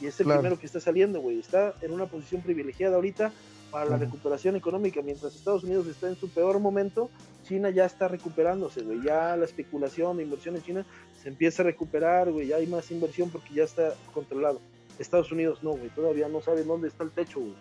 [0.00, 0.40] y es el Claro.
[0.42, 1.38] primero que está saliendo, güey.
[1.38, 3.32] Está en una posición privilegiada ahorita
[3.76, 5.02] para la recuperación económica.
[5.02, 7.10] Mientras Estados Unidos está en su peor momento,
[7.46, 9.02] China ya está recuperándose, güey.
[9.02, 10.86] Ya la especulación de inversión en China
[11.22, 12.46] se empieza a recuperar, güey.
[12.46, 14.62] Ya hay más inversión porque ya está controlado.
[14.98, 15.90] Estados Unidos no, güey.
[15.90, 17.52] Todavía no saben dónde está el techo, güey.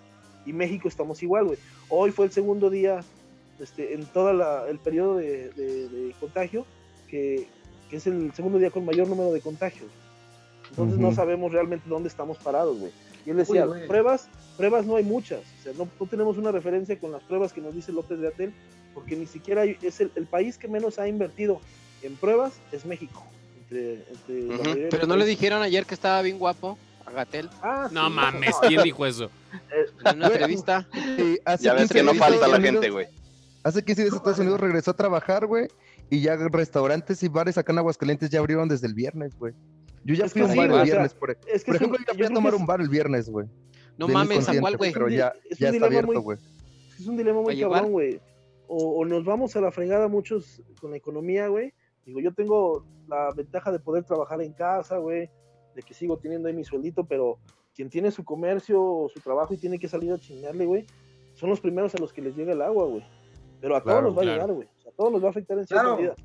[0.45, 1.57] Y México estamos igual, güey.
[1.89, 3.03] Hoy fue el segundo día
[3.59, 4.30] este, en todo
[4.68, 6.66] el periodo de, de- de contagio,
[7.09, 7.47] que,
[7.89, 9.91] que es el segundo día con mayor número de contagios.
[10.70, 12.93] Entonces no sabemos realmente dónde estamos parados, güey.
[13.26, 15.39] Y él decía, Uy, pruebas, pruebas no hay muchas.
[15.59, 18.53] O sea, no, no tenemos una referencia con las pruebas que nos dice López Gatel,
[18.93, 21.59] porque ni siquiera hay- es el, el país que menos ha invertido
[22.03, 23.26] en pruebas es México.
[23.61, 27.89] Entre, entre de Pero no le dijeron ayer que estaba bien guapo a Gatel Ah,
[27.91, 29.30] No sí, mames, ¿quién dijo eso?
[30.05, 30.88] en una entrevista.
[31.17, 33.07] Sí, hace Ya ves 15 que no falta la gente, güey.
[33.63, 35.67] Hace 15 días Estados Unidos regresó a trabajar, güey,
[36.11, 39.53] y ya restaurantes y bares acá en Aguascalientes ya abrieron desde el viernes, güey.
[40.05, 41.47] Yo ya Es fui que a un sí, bar el sea, viernes, por, es que
[41.47, 43.47] por es un- ejemplo, yo yo fui a tomar es- un bar el viernes, güey.
[43.97, 44.93] No mames, ¿a cuál, güey?
[44.93, 46.37] Pero Es un ya, es ya un está dilema muy- abierto, güey.
[46.99, 48.21] es un dilema muy cabrón, güey.
[48.67, 51.73] O, o nos vamos a la fregada muchos con la economía, güey.
[52.05, 55.29] Digo, yo tengo la ventaja de poder trabajar en casa, güey,
[55.75, 57.39] de que sigo teniendo ahí mi sueldito, pero
[57.75, 60.85] quien tiene su comercio o su trabajo y tiene que salir a chingarle, güey,
[61.33, 63.03] son los primeros a los que les llega el agua, güey.
[63.59, 64.29] Pero a todos nos va claro.
[64.31, 64.67] a llegar, güey.
[64.77, 65.97] O sea, a todos nos va a afectar en cierta Claro.
[65.97, 66.15] medida.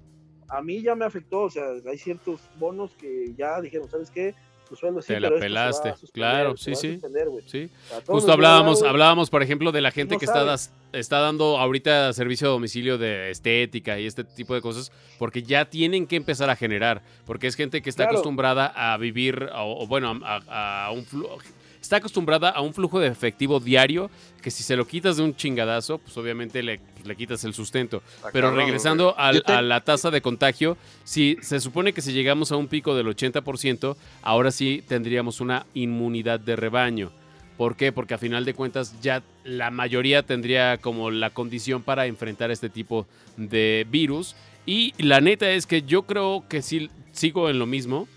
[0.51, 4.34] A mí ya me afectó, o sea, hay ciertos bonos que ya dijeron, ¿sabes qué?
[4.68, 5.90] Tu sueldo sí, Te la pelaste.
[5.96, 7.01] suspender, Claro, sí, sí.
[7.46, 7.70] Sí.
[8.07, 10.46] Justo hablábamos, hablábamos, por ejemplo, de la gente no que está, sabe.
[10.51, 15.42] das- está dando ahorita servicio a domicilio de estética y este tipo de cosas, porque
[15.42, 18.18] ya tienen que empezar a generar, porque es gente que está Claro.
[18.18, 21.38] acostumbrada a vivir, o, o bueno, a, a un flujo,
[21.80, 24.10] está acostumbrada a un flujo de efectivo diario,
[24.42, 27.54] que si se lo quitas de un chingadazo, pues obviamente le, pues, le quitas el
[27.54, 28.02] sustento.
[28.16, 31.92] Está Pero cabrón, regresando al- Yo te- a la tasa de contagio, si se supone
[31.92, 37.10] que si llegamos a un pico del 80%, ahora sí tendríamos una inmunidad de rebaño.
[37.56, 37.92] ¿Por qué?
[37.92, 42.70] Porque a final de cuentas ya la mayoría tendría como la condición para enfrentar este
[42.70, 43.06] tipo
[43.36, 44.34] de virus.
[44.64, 48.08] Y la neta es que yo creo que sí sigo en lo mismo.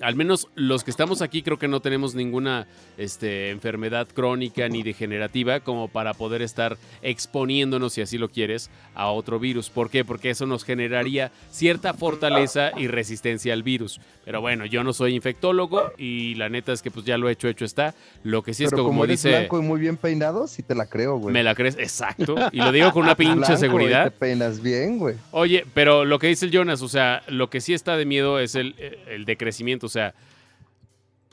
[0.00, 4.82] Al menos los que estamos aquí creo que no tenemos ninguna este, enfermedad crónica ni
[4.82, 9.70] degenerativa como para poder estar exponiéndonos, si así lo quieres, a otro virus.
[9.70, 10.04] ¿Por qué?
[10.04, 14.00] Porque eso nos generaría cierta fortaleza y resistencia al virus.
[14.24, 17.48] Pero bueno, yo no soy infectólogo y la neta es que pues ya lo hecho,
[17.48, 17.94] hecho está.
[18.22, 19.36] Lo que sí es Pero que, como, como eres dice...
[19.36, 21.32] blanco y muy bien peinado, sí te la creo, güey.
[21.32, 22.36] Me la crees, exacto.
[22.52, 24.04] Y lo digo con una pinche Blanco, y seguridad.
[24.04, 25.16] Te peinas bien, güey.
[25.30, 28.38] Oye, pero lo que dice el Jonas, o sea, lo que sí está de miedo
[28.38, 28.74] es el,
[29.08, 29.89] el decrecimiento.
[29.90, 30.14] O sea,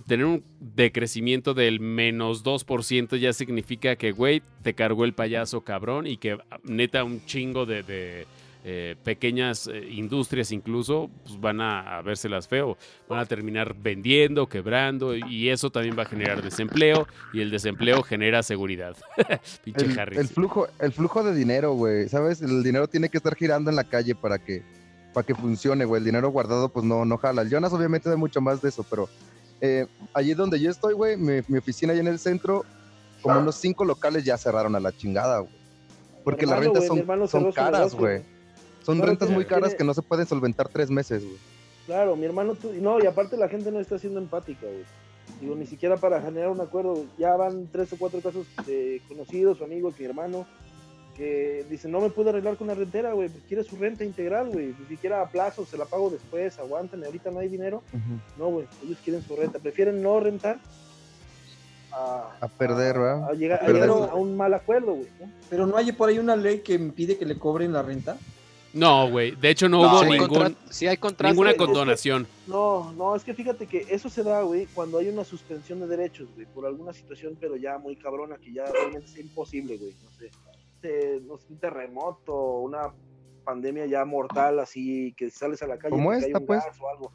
[0.08, 6.08] tener un decrecimiento del menos 2% ya significa que, güey, te cargó el payaso cabrón
[6.08, 8.26] y que neta un chingo de, de,
[8.70, 12.78] eh, pequeñas eh, industrias incluso pues van a, a vérselas feo.
[13.08, 18.02] Van a terminar vendiendo, quebrando y eso también va a generar desempleo y el desempleo
[18.04, 18.98] genera seguridad.
[19.64, 20.18] Pinche El, Harry.
[20.18, 22.42] el flujo, el flujo de dinero, güey, ¿sabes?
[22.42, 24.64] El dinero tiene que estar girando en la calle para que,
[25.18, 25.98] para que funcione, güey.
[26.00, 27.42] El dinero guardado, pues no, no jala.
[27.42, 29.10] El Jonas obviamente sabe mucho más de eso, pero
[29.62, 32.64] eh, allí donde yo estoy, güey, mi, mi oficina allá en el centro,
[33.24, 35.52] como unos cinco locales ya cerraron a la chingada, güey.
[36.24, 38.22] Porque las rentas son, son caras, güey.
[38.84, 41.38] Son Claro, rentas muy caras tiene- que no se pueden solventar tres meses, güey.
[41.88, 44.84] Claro, mi hermano, tu- no, y aparte la gente no está siendo empática, güey.
[45.42, 49.60] Digo, ni siquiera para generar un acuerdo, ya van tres o cuatro casos de conocidos
[49.62, 50.46] o amigos, mi hermano,
[51.18, 54.50] que dicen, no me puedo arreglar con la rentera, güey, pues quiere su renta integral,
[54.50, 57.82] güey, ni siquiera a plazo, se la pago después, aguántame, ahorita no hay dinero.
[58.38, 60.60] No, güey, ellos quieren su renta, prefieren no rentar
[61.92, 63.30] a, A perder, ¿verdad?
[63.30, 64.14] a llegar, A a llegar a, perder.
[64.16, 65.08] un, mal acuerdo, güey.
[65.20, 65.32] ¿no?
[65.50, 68.18] Pero no hay por ahí una ley que impide que le cobren la renta.
[68.74, 69.32] No, güey.
[69.32, 72.28] De hecho, no, No, hubo Sí hay ningún, contra- sí hay ninguna es que- condonación.
[72.46, 75.88] No, no, es que fíjate que eso se da, güey, cuando hay una suspensión de
[75.88, 79.94] derechos, güey, por alguna situación, pero ya muy cabrona, que ya realmente es imposible, güey,
[80.04, 80.30] no sé,
[80.82, 82.94] sé, un terremoto, una
[83.44, 86.64] pandemia ya mortal, así, que sales a la calle y te cae un pues.
[86.66, 87.12] gas o algo.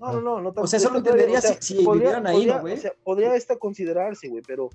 [0.00, 0.52] No, no, no, no.
[0.62, 2.74] O sea, eso lo entendería si- si vivieran ahí, ¿no, podría- güey?
[2.74, 4.68] O sea, podría esta considerarse, güey, pero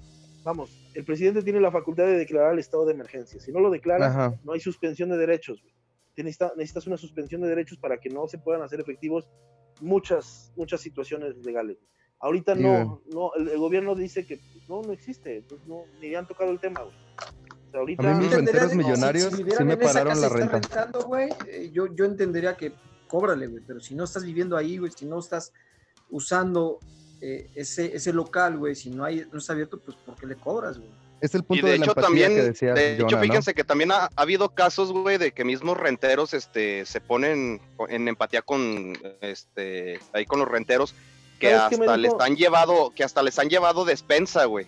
[0.44, 3.39] vamos, el presidente tiene la facultad de declarar el estado de emergencia.
[3.39, 4.39] Si no lo declara, Ajá.
[4.44, 5.62] no hay suspensión de derechos.
[5.62, 5.74] güey.
[6.16, 9.30] Tienes- necesitas una suspensión de derechos para que no se puedan hacer efectivos
[9.80, 11.78] muchas, muchas situaciones legales.
[12.20, 16.14] Ahorita no, no el, el gobierno dice que pues, no, no existe, pues, no, ni
[16.16, 16.82] han tocado el tema.
[16.82, 16.96] güey.
[17.74, 20.28] Ahorita, A mí mis renteros de millonarios si sí me en esa pararon casa la
[20.28, 20.59] y están renta.
[20.59, 22.74] rentando, güey, eh, yo, yo entendería que
[23.07, 25.51] cóbrale, güey, pero si no estás viviendo ahí, güey, si no estás
[26.09, 26.80] usando
[27.22, 30.36] eh, ese, ese local, güey, si no hay, no está abierto, pues ¿por qué le
[30.36, 30.89] cobras, güey?
[31.22, 33.53] Es el Y punto de de, la hecho empatía también, que decía de hecho, fíjense
[33.53, 38.07] que también ha, ha habido casos, güey, de que mismos renteros este, se ponen en
[38.07, 40.95] empatía con este ahí con los renteros
[41.39, 42.22] que ¿Sabes qué me hasta les dijo?
[42.24, 44.67] han llevado, que hasta les han llevado despensa, güey.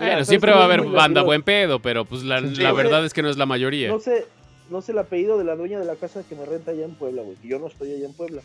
[0.00, 2.70] Mira, Bueno, ¿sabes siempre va a haber banda buen pedo, pero pues la, Sí, la
[2.72, 2.84] güey.
[2.84, 3.88] verdad es que no es la mayoría.
[3.88, 4.26] no sé,
[4.70, 6.94] no sé el apellido de la dueña de la casa que me renta allá en
[6.94, 8.42] Puebla, güey, que yo no estoy allá en Puebla.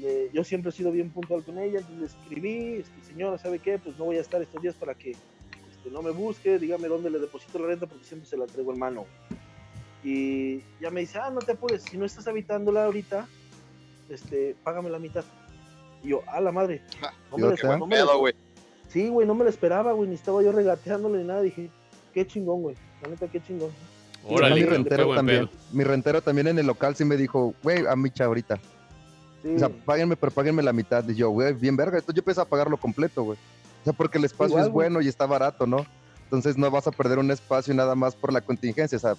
[0.00, 3.58] Le- yo siempre he sido bien puntual con ella, entonces le escribí, este, señora, ¿sabe
[3.58, 3.78] qué?
[3.78, 7.10] Pues no voy a estar estos días para que este, no me busque, dígame dónde
[7.10, 9.06] le deposito la renta porque siempre se la traigo en mano.
[10.04, 13.28] Y ya me dice, ah, no te apures, si no estás habitándola ahorita,
[14.08, 15.24] este, págame la mitad.
[16.02, 16.82] Y yo, ah, la madre.
[17.30, 17.96] No me, la- no me.
[18.88, 21.42] Sí, güey, no me lo esperaba, güey, ni estaba yo regateándole ni nada.
[21.42, 21.70] Dije,
[22.12, 23.70] qué chingón, güey, la neta, qué chingón.
[24.28, 25.48] Órale, mi rentero también.
[25.48, 25.58] pedo.
[25.72, 28.60] Mi rentero también en el local sí me dijo, güey, a micha ahorita.
[29.42, 29.54] Sí.
[29.56, 31.06] O sea, páguenme, pero páguenme la mitad.
[31.08, 31.98] Y yo, güey, bien verga.
[31.98, 33.38] Entonces yo empecé a pagarlo completo, güey.
[33.80, 35.84] O sea, porque el espacio Igual, es bueno y está barato, ¿no?
[36.24, 38.96] Entonces no vas a perder un espacio nada más por la contingencia.
[38.96, 39.16] O sea,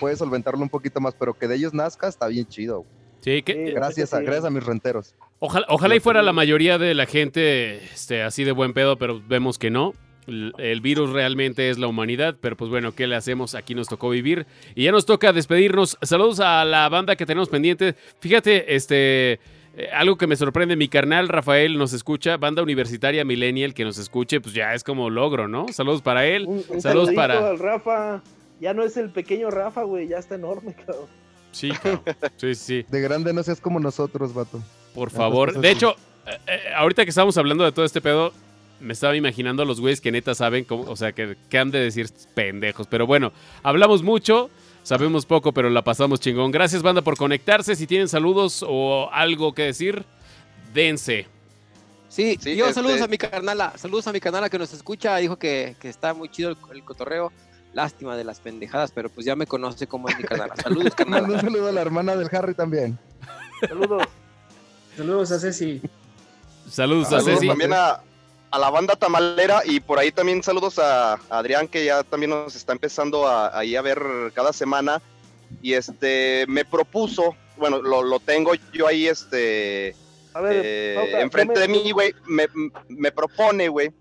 [0.00, 2.78] puedes solventarlo un poquito más, pero que de ellos nazca está bien chido.
[2.78, 2.90] güey.
[3.20, 5.14] Sí, que, Sí, Gracias a, gracias a mis renteros.
[5.38, 9.20] Ojalá, ojalá y fuera la mayoría de la gente este, así de buen pedo, pero
[9.26, 9.92] vemos que no.
[10.26, 13.54] El, el virus realmente es la humanidad, pero pues bueno, ¿qué le hacemos?
[13.54, 15.98] Aquí nos tocó vivir y ya nos toca despedirnos.
[16.02, 17.94] Saludos a la banda que tenemos pendiente.
[18.20, 19.34] Fíjate, este,
[19.76, 23.98] eh, algo que me sorprende, mi carnal Rafael nos escucha, banda universitaria millennial que nos
[23.98, 25.66] escuche, pues ya es como logro, ¿no?
[25.68, 26.46] Saludos para él.
[26.48, 28.22] Un, un Saludos para- al Rafa.
[28.58, 31.06] Ya no es el pequeño Rafa, güey, ya está enorme, cabrón.
[31.52, 32.00] Sí, cabrón.
[32.36, 32.86] sí, sí.
[32.88, 34.60] De grande no seas como nosotros, vato.
[34.96, 35.56] Por favor.
[35.60, 35.94] De hecho,
[36.26, 38.32] eh, eh, ahorita que estamos hablando de todo este pedo,
[38.80, 41.70] me estaba imaginando a los güeyes que neta saben cómo, o sea, que, que han
[41.70, 42.86] de decir pendejos.
[42.88, 44.50] Pero bueno, hablamos mucho,
[44.82, 46.50] sabemos poco, pero la pasamos chingón.
[46.50, 47.76] Gracias, banda, por conectarse.
[47.76, 50.04] Si tienen saludos o algo que decir,
[50.74, 51.26] dense.
[52.08, 55.16] Sí, Sí, yo este- saludos a mi carnala, saludos a mi carnala que nos escucha,
[55.18, 57.32] dijo que, que está muy chido el, el cotorreo.
[57.74, 60.54] Lástima de las pendejadas, pero pues ya me conoce cómo es mi carnala.
[60.62, 61.28] Saludos, carnala.
[61.28, 62.98] un saludo a la hermana del Harry también.
[63.68, 64.02] Saludos.
[64.96, 65.80] Saludos a Ceci.
[66.70, 67.48] Saludos a Saludos Ceci.
[67.48, 68.00] también a,
[68.50, 72.30] a la banda tamalera y por ahí también saludos a, a Adrián que ya también
[72.30, 74.00] nos está empezando a, ahí a ver
[74.34, 75.02] cada semana
[75.62, 79.94] y este me propuso, bueno, lo, lo tengo yo ahí este
[80.34, 82.46] A ver, eh, enfrente de mí, güey, me,
[82.88, 83.92] me propone, güey,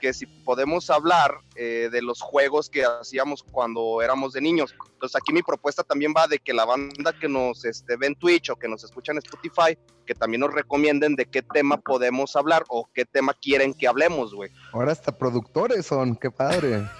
[0.00, 4.74] que si podemos hablar eh, de los juegos que hacíamos cuando éramos de niños.
[4.92, 8.14] Entonces aquí mi propuesta también va de que la banda que nos este, ve en
[8.14, 9.76] Twitch o que nos escucha en Spotify,
[10.06, 14.34] que también nos recomienden de qué tema podemos hablar o qué tema quieren que hablemos,
[14.34, 14.50] güey.
[14.72, 16.82] Ahora hasta productores son, qué padre.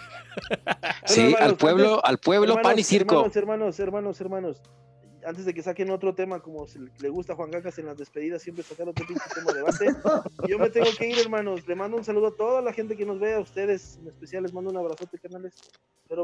[1.06, 3.14] Sí, hermanos, al pueblo, antes- al pueblo, pan y circo.
[3.14, 4.62] Hermanos, hermanos, hermanos, hermanos.
[5.24, 7.96] antes de que saquen otro tema, como se le gusta a Juan Gacas en las
[7.96, 9.86] despedidas, siempre sacar otro pinche tema de debate.
[10.46, 11.66] Yo me tengo que ir, hermanos.
[11.66, 14.42] Le mando un saludo a toda la gente que nos ve, a ustedes en especial.
[14.42, 15.54] Les mando un abrazote, canales.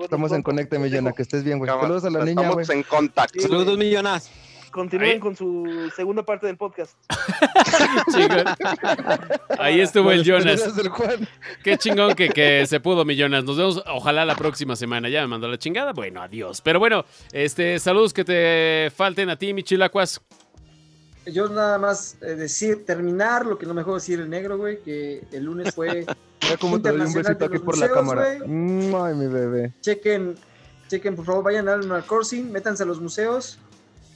[0.02, 1.70] Estamos en Los Millona, que estés bien, güey.
[1.70, 2.62] Saludos a la niña, güey.
[2.62, 3.40] Estamos en contacto.
[3.40, 4.30] Sí, Saludos, millonas.
[4.72, 6.96] Continúen con su segunda parte del podcast.
[8.12, 8.44] Chingón.
[9.58, 10.64] Ahí estuvo el Jonas.
[11.62, 13.44] Qué chingón que, que se pudo, millonas.
[13.44, 15.10] Nos vemos, ojalá la próxima semana.
[15.10, 15.92] Ya me mandó la chingada.
[15.92, 16.62] Bueno, adiós.
[16.62, 20.20] Pero bueno, este, saludos que te falten a ti, Michilacuas.
[21.26, 24.80] Yo nada más eh, decir, terminar lo que no me dejó decir el negro, güey,
[24.82, 26.06] que el lunes fue,
[26.42, 28.38] Mira cómo te doy un besito aquí por la cámara.
[28.38, 28.94] güey.
[28.94, 29.72] Ay, mi bebé.
[29.82, 30.34] chequen,
[30.88, 33.58] chequen, por favor, vayan al Animal Crossing, métanse a los museos,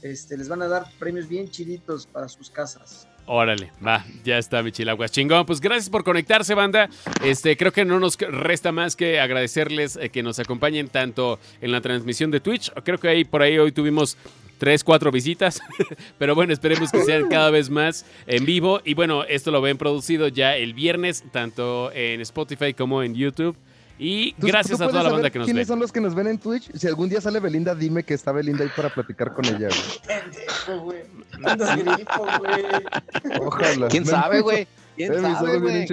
[0.03, 3.09] este, les van a dar premios bien chiditos para sus casas.
[3.29, 5.11] Órale, va, ya está Michilaguas.
[5.11, 6.89] Chingón, pues gracias por conectarse, banda.
[7.25, 11.73] Este, creo que no nos resta más que agradecerles eh, que nos acompañen tanto en
[11.73, 12.71] la transmisión de Twitch.
[12.85, 14.17] Creo que ahí por ahí hoy tuvimos
[14.59, 15.61] tres, cuatro visitas.
[16.19, 18.81] Pero bueno, esperemos que sean cada vez más en vivo.
[18.85, 23.57] Y bueno, esto lo ven producido ya el viernes, tanto en Spotify como en YouTube.
[23.99, 25.53] Y ¿Tú- gracias tú a toda la banda que nos ve.
[25.53, 26.71] ¿Quiénes son los que nos ven en Twitch?
[26.75, 29.81] Si algún día sale Belinda, dime que está Belinda ahí para platicar con ella, güey.
[30.07, 30.99] Pendejo, güey.
[31.45, 33.41] Andas grifo, güey.
[33.41, 33.89] Ojalá.
[33.89, 34.67] ¿Quién sabe, güey?
[34.97, 35.87] ¿Quién Eh, sabe, güey?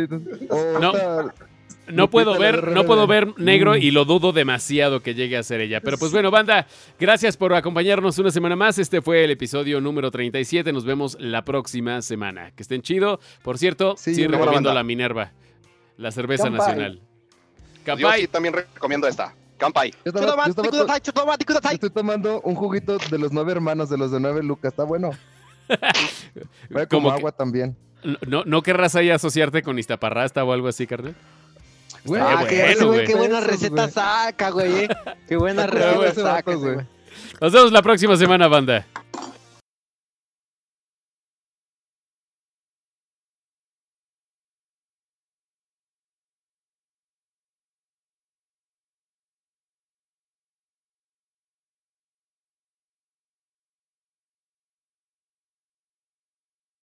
[0.82, 0.94] No.
[1.90, 3.78] No puedo ver, no puedo ver negro Mm.
[3.82, 5.82] y lo dudo demasiado que llegue a ser ella.
[5.82, 6.66] Pero pues bueno, banda,
[6.98, 8.80] gracias por acompañarnos una semana más.
[8.80, 10.72] Este fue el episodio número 37.
[10.72, 12.52] Nos vemos la próxima semana.
[12.56, 13.20] Que estén chido.
[13.42, 15.34] Por cierto, Sí, sí, recomiendo la Minerva,
[15.98, 17.02] la cerveza nacional.
[17.86, 19.34] Yo sí también recomiendo esta.
[19.58, 19.92] Campai.
[20.04, 24.20] Yo estaba- yo yo estoy tomando un juguito de los nueve hermanos, de los de
[24.20, 24.72] nueve Lucas.
[24.74, 25.12] Está bueno.
[26.70, 27.78] Como como que- agua también.
[28.28, 31.16] ¿No, ¿No querrás ahí asociarte con Iztaparrasta o algo así, carnal?
[32.04, 32.88] Güey, Ah, qué bueno, bueno, güey.
[33.00, 33.08] güey.
[33.08, 33.92] Qué buena Esos, receta güey.
[33.92, 34.76] saca, güey.
[34.84, 34.90] eh.
[35.30, 36.78] Qué buena Qué bueno receta ese vato, saca, güey.
[37.40, 38.86] Nos vemos la próxima semana, banda.